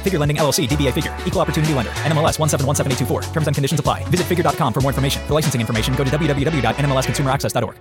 [0.00, 3.32] Figure Lending LLC, DBA Figure, Equal Opportunity Lender, NMLS 1717824.
[3.34, 4.02] Terms and conditions apply.
[4.04, 5.22] Visit figure.com for more information.
[5.26, 7.76] For licensing information, go to www.nmlsconsumeraccess.org.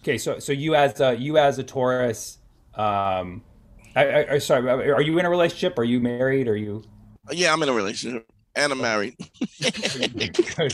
[0.00, 2.38] Okay, so so you as a, you as a Taurus,
[2.74, 3.42] um,
[3.94, 5.78] I, I, I sorry, are you in a relationship?
[5.78, 6.48] Are you married?
[6.48, 6.82] Are you?
[7.30, 9.16] Yeah, I'm in a relationship and I'm married.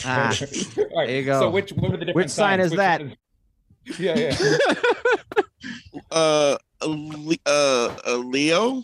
[0.05, 0.33] Ah,
[0.77, 1.39] All right, there you go.
[1.39, 2.71] So which what are the different Which sign signs?
[2.71, 3.01] is that?
[3.97, 4.37] Yeah, yeah.
[6.11, 8.83] uh, a uh, a Leo.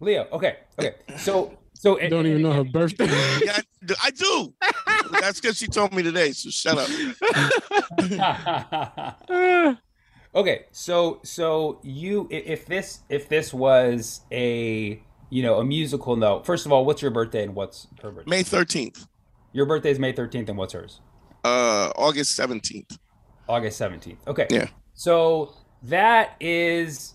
[0.00, 0.26] Leo.
[0.32, 0.94] Okay, okay.
[1.18, 3.06] So so Don't even know her birthday.
[3.44, 3.62] Yeah, I-
[4.02, 4.52] I do.
[5.20, 6.32] That's because she told me today.
[6.32, 6.88] So shut up.
[10.34, 16.44] okay, so so you if this if this was a you know a musical note.
[16.46, 18.30] First of all, what's your birthday and what's her birthday?
[18.30, 19.06] May 13th,
[19.52, 21.00] Your birthday is May thirteenth, and what's hers?
[21.44, 22.98] uh, August 17th.
[23.48, 24.18] August seventeenth.
[24.26, 24.46] Okay.
[24.50, 24.68] Yeah.
[24.94, 27.14] So that is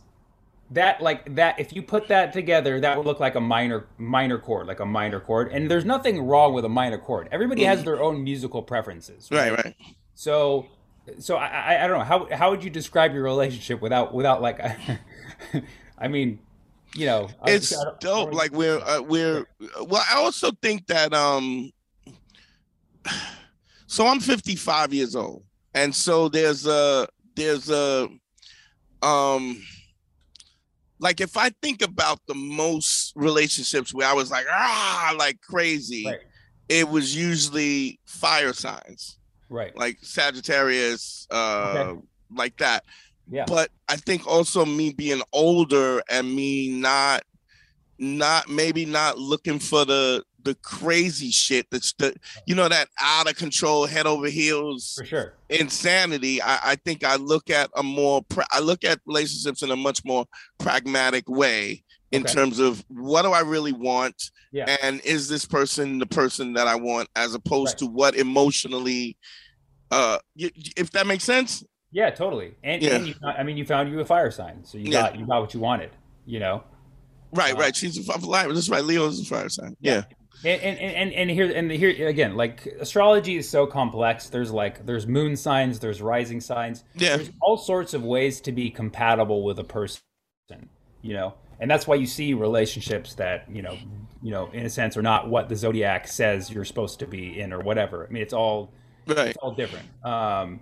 [0.73, 4.37] that like that if you put that together that would look like a minor minor
[4.37, 7.83] chord like a minor chord and there's nothing wrong with a minor chord everybody has
[7.83, 9.75] their own musical preferences Right, right.
[10.15, 10.65] so
[11.19, 14.41] so I, I i don't know how how would you describe your relationship without without
[14.41, 14.59] like
[15.99, 16.39] i mean
[16.95, 18.33] you know It's I don't- dope.
[18.33, 19.45] Like we're uh, we're
[19.81, 20.03] well.
[20.11, 21.71] I also think that um.
[23.87, 25.43] So I'm 55 years old,
[25.75, 28.09] and so there's a there's a
[29.01, 29.61] um.
[31.03, 36.05] Like if I think about the most relationships where I was like ah like crazy,
[36.05, 36.19] Right.
[36.69, 42.01] it was usually fire signs right like Sagittarius, uh, Okay.
[42.33, 42.83] like that.
[43.29, 47.23] yeah but I think also me being older and me not
[47.99, 52.13] not maybe not looking for the the crazy shit that's the
[52.45, 57.03] you know that out of control head over heels for sure insanity I, I think
[57.03, 60.25] I look at a more pra- I look at relationships in a much more
[60.57, 62.33] pragmatic way in Okay.
[62.33, 66.67] terms of what do I really want yeah and is this person the person that
[66.67, 67.77] I want as opposed Right.
[67.79, 69.17] to what emotionally
[69.91, 72.95] uh y- if that makes sense yeah totally and, Yeah.
[72.95, 75.01] and you, i mean you found you a fire sign so you Yeah.
[75.03, 75.91] got you got what you wanted
[76.25, 76.63] you know
[77.35, 77.75] Right, Uh, right.
[77.75, 78.53] She's a fire.
[78.53, 78.83] That's right.
[78.83, 79.75] Leo's a fire sign.
[79.81, 80.03] Yeah.
[80.45, 84.27] And, and and and here and here again, like astrology is so complex.
[84.29, 86.83] There's like there's moon signs, there's rising signs.
[86.95, 87.15] Yeah.
[87.17, 90.01] There's all sorts of ways to be compatible with a person,
[91.01, 91.35] you know.
[91.59, 93.77] And that's why you see relationships that you know,
[94.21, 97.39] you know, in a sense, are not what the zodiac says you're supposed to be
[97.39, 98.05] in or whatever.
[98.05, 98.71] I mean, it's all
[99.07, 99.27] Right.
[99.27, 99.85] it's all different.
[100.03, 100.59] Um,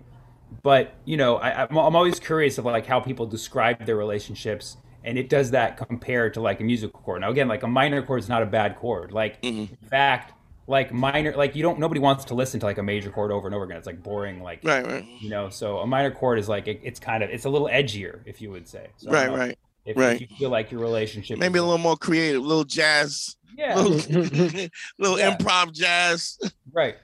[0.62, 4.76] but you know, I, I'm, I'm always curious of like how people describe their relationships,
[5.04, 7.20] and it does that compared to like a musical chord.
[7.20, 9.12] Now, again, like a minor chord is not a bad chord.
[9.12, 10.32] Like in fact,
[10.68, 13.46] like minor, like you don't nobody wants to listen to like a major chord over
[13.48, 13.76] and over again.
[13.76, 14.42] It's like boring.
[14.42, 15.04] Like Right, right.
[15.20, 17.68] you know, so a minor chord is like it, it's kind of it's a little
[17.68, 18.88] edgier, if you would say.
[18.96, 19.58] So Right, right.
[19.84, 20.14] If, right.
[20.14, 23.76] if you feel like your relationship Maybe a little more creative, a little jazz, yeah,
[23.80, 23.96] little,
[24.98, 25.36] little Yeah.
[25.36, 26.38] improv jazz.
[26.72, 26.96] right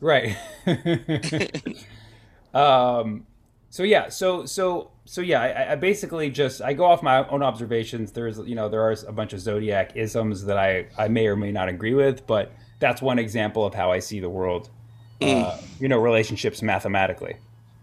[0.00, 0.34] right
[2.54, 3.26] um
[3.70, 7.42] so yeah so so so yeah I, I basically just i go off my own
[7.42, 11.26] observations there's you know there are a bunch of zodiac isms that i i may
[11.26, 14.70] or may not agree with but that's one example of how i see the world
[15.20, 17.36] uh, you know relationships mathematically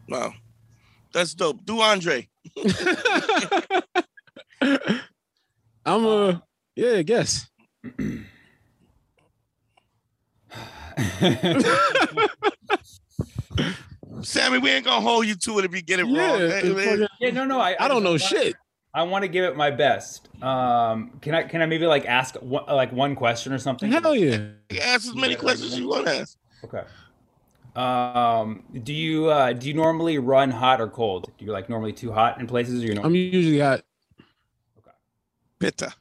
[0.09, 0.33] Wow.
[1.13, 1.63] That's dope.
[1.65, 2.27] Do Andre.
[5.85, 6.43] I'm a
[6.75, 7.47] yeah, I guess.
[14.23, 16.39] Sammy, we ain't gonna hold you to it if you get it Yeah, wrong.
[16.39, 18.55] Hey, yeah no no i I don't know just wanna- shit.
[18.93, 22.35] i want to give it my best um can i can i maybe like ask
[22.35, 24.49] one, like one question or something Hell yeah.
[24.81, 26.37] Ask as many questions as you want to ask.
[26.63, 26.83] Okay.
[27.75, 31.31] Um, do you uh, do you normally run hot or cold?
[31.37, 33.03] Do you like normally too hot in places, or you know?
[33.03, 33.81] I'm usually got
[35.59, 35.93] Pitta.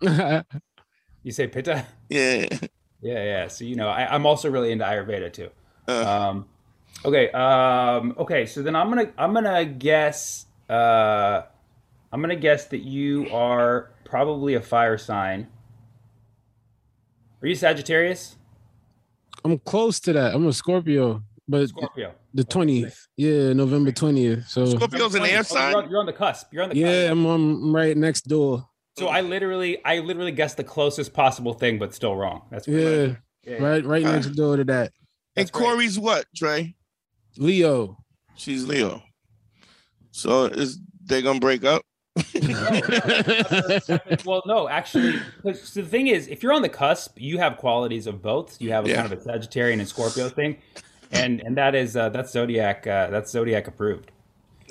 [1.22, 1.84] you say pitta?
[2.08, 2.46] Yeah.
[3.00, 3.48] Yeah, yeah.
[3.48, 5.50] So you know, I, I'm also really into Ayurveda too.
[5.88, 6.46] Uh, Um,
[7.04, 7.30] okay.
[7.30, 8.46] Um, okay.
[8.46, 10.46] So then I'm gonna I'm gonna guess.
[10.68, 11.42] Uh,
[12.12, 15.48] I'm gonna guess that you are probably a fire sign.
[17.42, 18.36] Are you Sagittarius?
[19.44, 20.34] I'm close to that.
[20.34, 22.12] I'm a Scorpio, but Scorpio.
[22.32, 22.96] the 20th.
[23.16, 24.46] Yeah, November 20th.
[24.48, 25.70] So Scorpio's an air Oh, sign.
[25.72, 26.52] You're on, you're on the cusp.
[26.52, 26.84] You're on the cusp.
[26.86, 28.68] yeah, I'm, I'm right next door.
[28.98, 32.42] So I literally, I literally guessed the closest possible thing, but still wrong.
[32.50, 33.62] That's pretty Yeah, much- yeah, yeah.
[33.66, 34.92] right, right Uh, next door to that.
[35.34, 36.76] And Corey's what, Trey?
[37.36, 37.98] Leo.
[38.36, 39.02] She's Leo.
[40.10, 41.82] So is they gonna break up?
[44.24, 48.06] well, no, actually, 'cause the thing is, if you're on the cusp, you have qualities
[48.06, 48.60] of both.
[48.60, 48.96] You have a Yeah.
[49.02, 50.58] kind of a Sagittarian and Scorpio thing,
[51.10, 54.10] and and that is uh, that's zodiac uh, that's zodiac approved.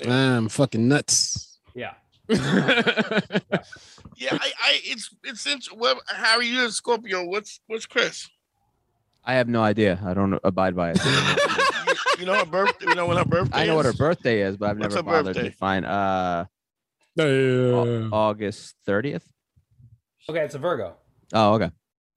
[0.06, 1.58] I'm fucking nuts.
[1.74, 1.94] Yeah.
[4.18, 7.24] Yeah, I, I it's it's int- well, Harry, you're a Scorpio.
[7.26, 8.28] What's what's Chris?
[9.24, 10.00] I have no idea.
[10.04, 11.04] I don't abide by it.
[11.04, 12.86] You, you know her birthday.
[12.88, 13.58] You know when her birthday.
[13.58, 15.86] I know what her birthday is, but I've What's never her bothered to find.
[15.86, 16.44] Uh,
[17.18, 19.24] Au- August thirtieth.
[20.28, 20.94] Okay, it's a Virgo.
[21.32, 21.70] Oh, okay.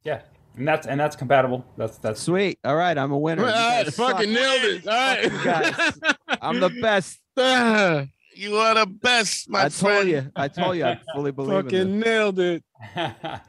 [0.03, 0.21] Yeah,
[0.55, 1.65] and that's and that's compatible.
[1.77, 2.59] That's that's Sweet.
[2.63, 3.43] All right, I'm a winner.
[3.43, 4.41] You All right, guys fucking suck.
[4.41, 4.87] nailed it.
[4.87, 5.23] All right.
[5.23, 5.99] You guys,
[6.41, 7.19] I'm the best.
[7.37, 9.95] Ah, You are the best, my I friend.
[9.97, 10.31] told you.
[10.37, 10.85] I told you.
[10.85, 12.05] I fully believe in fucking this.
[12.05, 12.63] nailed it.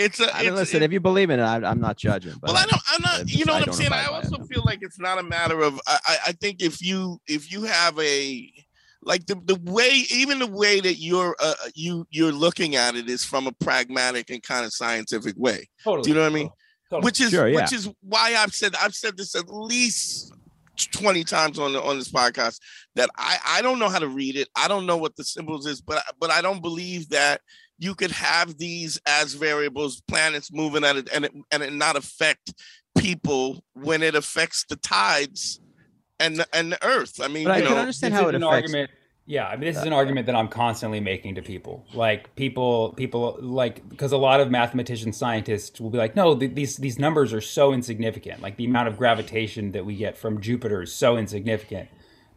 [0.00, 0.34] It's a.
[0.34, 2.34] I mean, it's, listen, it- if you believe in it, I, I'm not judging.
[2.40, 2.82] But well, I don't.
[2.88, 3.28] I'm not.
[3.30, 3.92] You know what I'm saying.
[3.92, 5.80] I abide by it, also feel like it's not a matter of.
[5.86, 5.98] I.
[6.06, 8.52] I- I think if you if you have a
[9.02, 13.08] like the the way even the way that you're uh, you you're looking at it
[13.08, 15.68] is from a pragmatic and kind of scientific way.
[15.84, 16.02] totally.
[16.02, 16.50] Do you know what I mean?
[16.90, 17.04] Totally.
[17.04, 17.56] Which is Sure, yeah.
[17.62, 20.32] which is why I've said I've said this at least
[20.92, 22.58] 20 times on the on this podcast
[22.94, 24.48] that I I don't know how to read it.
[24.56, 27.40] I don't know what the symbols is, but but I don't believe that
[27.80, 31.96] you could have these as variables, planets moving at it and it and it not
[31.96, 32.52] affect
[32.96, 35.60] people when it affects the tides
[36.20, 37.20] and the, and the earth.
[37.20, 38.70] I mean, But I you can understand This how is it an affects.
[38.72, 38.90] argument.
[39.26, 41.86] Yeah, I mean, this is an argument that I'm constantly making to people.
[41.94, 46.54] Like people, people like because a lot of mathematicians, scientists will be like, no, th-
[46.54, 48.42] these these numbers are so insignificant.
[48.42, 51.88] Like the amount of gravitation that we get from Jupiter is so insignificant.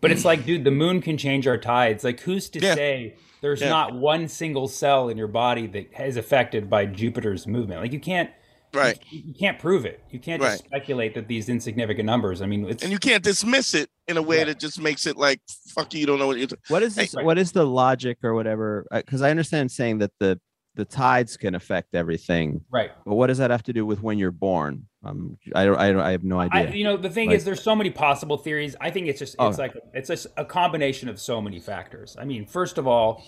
[0.03, 0.27] But it's hmm.
[0.27, 2.03] like, dude, the moon can change our tides.
[2.03, 2.75] Like, who's to Yeah.
[2.75, 3.69] say there's Yeah.
[3.69, 7.81] not one single cell in your body that is affected by Jupiter's movement?
[7.81, 8.29] Like, you can't.
[8.75, 8.99] right.
[9.11, 10.03] You, you can't prove it.
[10.09, 10.65] You can't just Right.
[10.67, 12.41] speculate that these insignificant numbers.
[12.41, 14.45] I mean, it's And you can't dismiss it in a way Yeah.
[14.45, 15.39] that just makes it like
[15.75, 16.59] fuck you, you don't know what you're doing.
[16.69, 17.23] What is Hey, this, right.
[17.23, 18.85] what is the logic or whatever?
[18.91, 20.39] Because I understand saying that the
[20.75, 22.91] the tides can affect everything, right.
[23.05, 24.85] but what does that have to do with when you're born?
[25.03, 25.77] Um, I don't.
[25.77, 26.75] I, don't, I have no I, idea.
[26.75, 28.75] you know, the thing Like- is, there's so many possible theories.
[28.81, 29.49] I think it's just Oh.
[29.49, 32.15] it's like it's just a combination of so many factors.
[32.19, 33.23] I mean, first of all,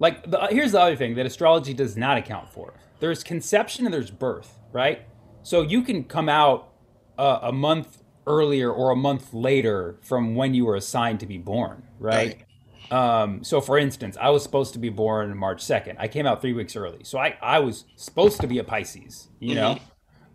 [0.00, 2.74] like the, here's the other thing that astrology does not account for.
[3.00, 5.02] There's conception and there's birth, right?
[5.42, 6.72] So you can come out
[7.18, 11.38] uh, a month earlier or a month later from when you were assigned to be
[11.38, 12.42] born, right?
[12.90, 15.96] Um, so for instance, I was supposed to be born March 2nd.
[15.98, 17.04] I came out three weeks early.
[17.04, 19.82] So I, I was supposed to be a Pisces, you know?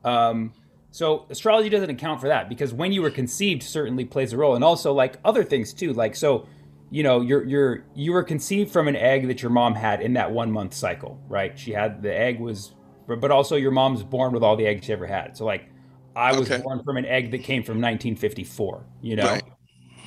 [0.03, 0.53] Um,
[0.91, 4.53] so astrology doesn't account for that because when you were conceived certainly plays a role.
[4.55, 5.93] And also like other things too.
[5.93, 6.47] Like, so,
[6.91, 10.13] you know, you're, you're, you were conceived from an egg that your mom had in
[10.13, 11.57] that one month cycle, right?
[11.57, 12.73] She had, the egg was,
[13.07, 15.35] but also your mom's born with all the eggs she ever had.
[15.35, 15.69] So like,
[16.15, 16.57] I was Okay.
[16.61, 19.25] born from an egg that came from 1954, you know?
[19.25, 19.43] Right.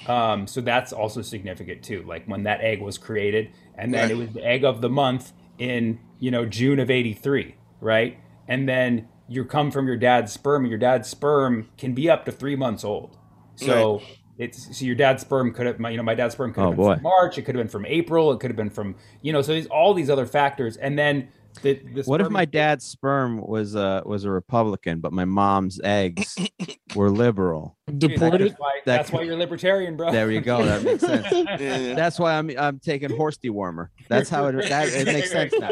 [0.08, 2.04] Um, so that's also significant too.
[2.06, 5.32] Like when that egg was created, and then it was the egg of the month
[5.58, 8.18] in you know June of '83, right?
[8.48, 10.62] And then you come from your dad's sperm.
[10.64, 13.16] and Your dad's sperm can be up to three months old.
[13.56, 14.02] So
[14.38, 16.68] it's so your dad's sperm could have, my, you know, my dad's sperm could have
[16.68, 16.94] Oh, been boy.
[16.94, 17.38] from March.
[17.38, 18.30] It could have been from April.
[18.32, 19.42] It could have been from you know.
[19.42, 21.28] So there's all these other factors, and then
[21.62, 25.80] the, the what if my dad's sperm was a was a Republican, but my mom's
[25.82, 26.36] eggs
[26.94, 27.76] were liberal?
[27.86, 28.50] Dude, Deported.
[28.50, 30.12] That's why, That that's why you're libertarian, bro.
[30.12, 30.64] There you go.
[30.64, 31.26] That makes sense.
[31.60, 31.94] Yeah.
[31.94, 33.88] That's why I'm I'm taking horse dewormer.
[34.08, 35.70] That's how it that it makes sense now.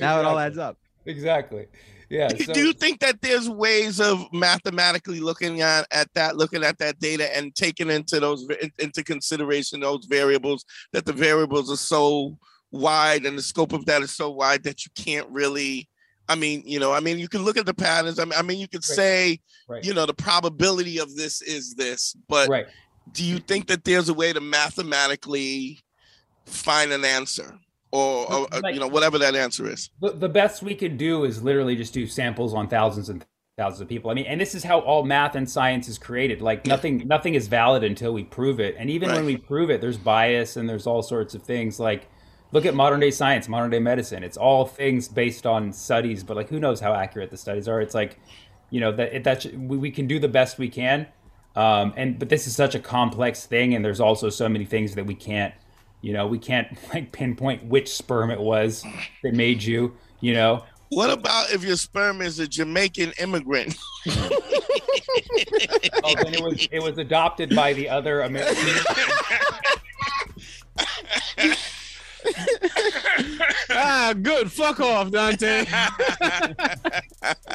[0.00, 0.76] Now it all adds up.
[1.04, 1.66] exactly.
[2.08, 2.28] Yeah.
[2.28, 6.62] Do- So, do you think that there's ways of mathematically looking at, at that looking
[6.62, 8.46] at that data and taking into those
[8.78, 12.38] into consideration those variables that the variables are so
[12.76, 15.88] wide and the scope of that is so wide that you can't really
[16.28, 18.42] i mean you know i mean you can look at the patterns i mean, I
[18.42, 18.96] mean you could Right.
[18.96, 19.84] say right.
[19.84, 22.66] you know the probability of this is this but right.
[23.12, 25.80] do you think that there's a way to mathematically
[26.46, 27.58] find an answer
[27.92, 31.24] or, or Like- you know whatever that answer is the, the best we could do
[31.24, 33.24] is literally just do samples on thousands and
[33.56, 34.10] thousands of people.
[34.10, 36.42] I mean, and this is how all math and science is created.
[36.42, 38.76] Like nothing, nothing is valid until we prove it.
[38.78, 41.80] And even when we prove it, there's bias and there's all sorts of things.
[41.80, 42.06] Like,
[42.56, 44.24] look at modern day science, modern day medicine.
[44.24, 47.82] It's all things based on studies, but like, who knows how accurate the studies are?
[47.82, 48.18] It's like,
[48.70, 51.06] you know, that that we, we can do the best we can.
[51.54, 54.94] Um, and but this is such a complex thing, and there's also so many things
[54.94, 55.52] that we can't,
[56.00, 58.86] you know, we can't like pinpoint which sperm it was
[59.22, 59.94] that made you.
[60.20, 63.76] You know, what about if your sperm is a jamaican immigrant
[66.04, 68.74] Oh, then it was it was adopted by the other American.
[73.70, 74.50] ah, good.
[74.50, 75.64] Fuck off, Dante.
[75.64, 77.54] Nigga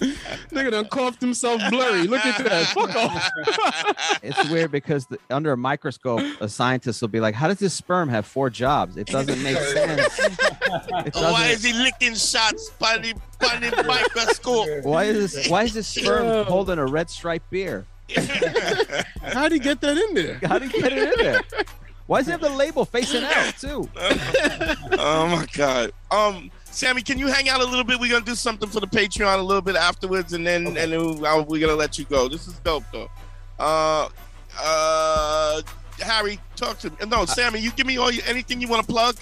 [0.52, 2.06] nigga done coughed himself blurry.
[2.06, 2.66] Look at that.
[2.68, 4.18] Fuck off.
[4.22, 7.74] it's weird because the, under a microscope, a scientist will be like, "How does this
[7.74, 8.96] sperm have four jobs?
[8.96, 13.84] It doesn't make sense." It Oh, why is he licking shots by the, by the
[13.86, 14.84] microscope?
[14.84, 17.86] Why is this, why is this sperm holding a red striped beer?
[19.22, 20.38] How'd he get that in there?
[20.44, 21.40] How did he get it in there?
[22.06, 23.88] Why does he have the label facing out too?
[24.98, 25.90] oh my god.
[26.10, 27.98] Um, Sammy, can you hang out a little bit?
[27.98, 30.94] We're gonna do something for the Patreon a little bit afterwards, and then and then
[30.94, 32.28] uh, we're gonna let you go.
[32.28, 33.08] This is dope though.
[33.58, 34.08] Uh,
[34.62, 35.62] uh,
[36.00, 36.96] Harry, talk to me.
[37.08, 39.16] No, Sammy, you give me all your, anything you want to plug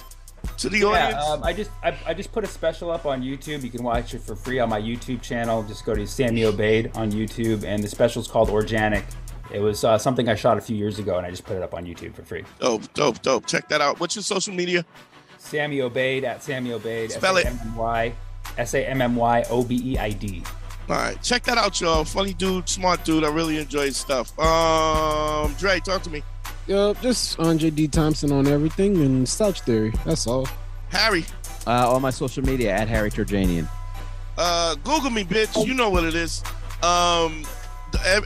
[0.58, 1.24] to the Yeah, audience.
[1.24, 3.62] um, I just I, I just put a special up on YouTube.
[3.62, 5.62] You can watch it for free on my YouTube channel.
[5.62, 9.04] Just go to Sammy Obeid on YouTube, and the special is called Organic.
[9.52, 11.62] It was uh, something I shot a few years ago, and I just put it
[11.62, 12.44] up on YouTube for free.
[12.60, 13.46] Dope, dope, dope.
[13.46, 14.00] Check that out.
[14.00, 14.84] What's your social media?
[15.38, 17.10] Sammy Obeid at Sammy Obeid.
[17.12, 17.46] Spell it.
[17.46, 18.14] S-A-M-M-Y
[18.58, 20.42] S A M M Y O B E I D.
[20.88, 22.04] All right, check that out, y'all.
[22.04, 23.24] Funny dude, smart dude.
[23.24, 24.38] I really enjoy his stuff.
[24.38, 26.22] Um, Dre, talk to me.
[26.66, 27.88] Yo, just Andre D.
[27.88, 29.92] Thompson on everything and Slouch Theory.
[30.04, 30.46] That's all.
[30.90, 31.24] Harry,
[31.66, 33.68] Uh, on my social media at Harry Turjanian.
[34.38, 35.66] uh, Google me, bitch.
[35.66, 36.42] You know what it is.
[36.82, 37.44] Um,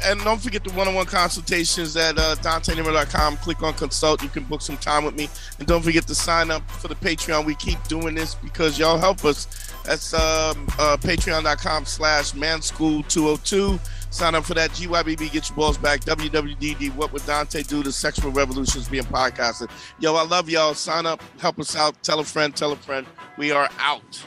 [0.04, 3.36] and, don't forget the one-on-one consultations at uh, DanteNimmer.com.
[3.38, 4.22] Click on consult.
[4.22, 6.94] You can book some time with me, and don't forget to sign up for the
[6.94, 7.44] Patreon.
[7.44, 9.46] We keep doing this because y'all help us.
[9.84, 13.80] That's um, uh, Patreon.com/slash ManSchool202.
[14.10, 14.70] Sign up for that.
[14.70, 16.00] GYBB, get your balls back.
[16.00, 17.82] WWDD, What Would Dante Do?
[17.82, 19.70] The Sexual Revolutions being podcasted.
[19.98, 20.74] Yo, I love y'all.
[20.74, 22.02] Sign up, help us out.
[22.02, 23.06] Tell a friend, tell a friend.
[23.36, 24.22] We are out.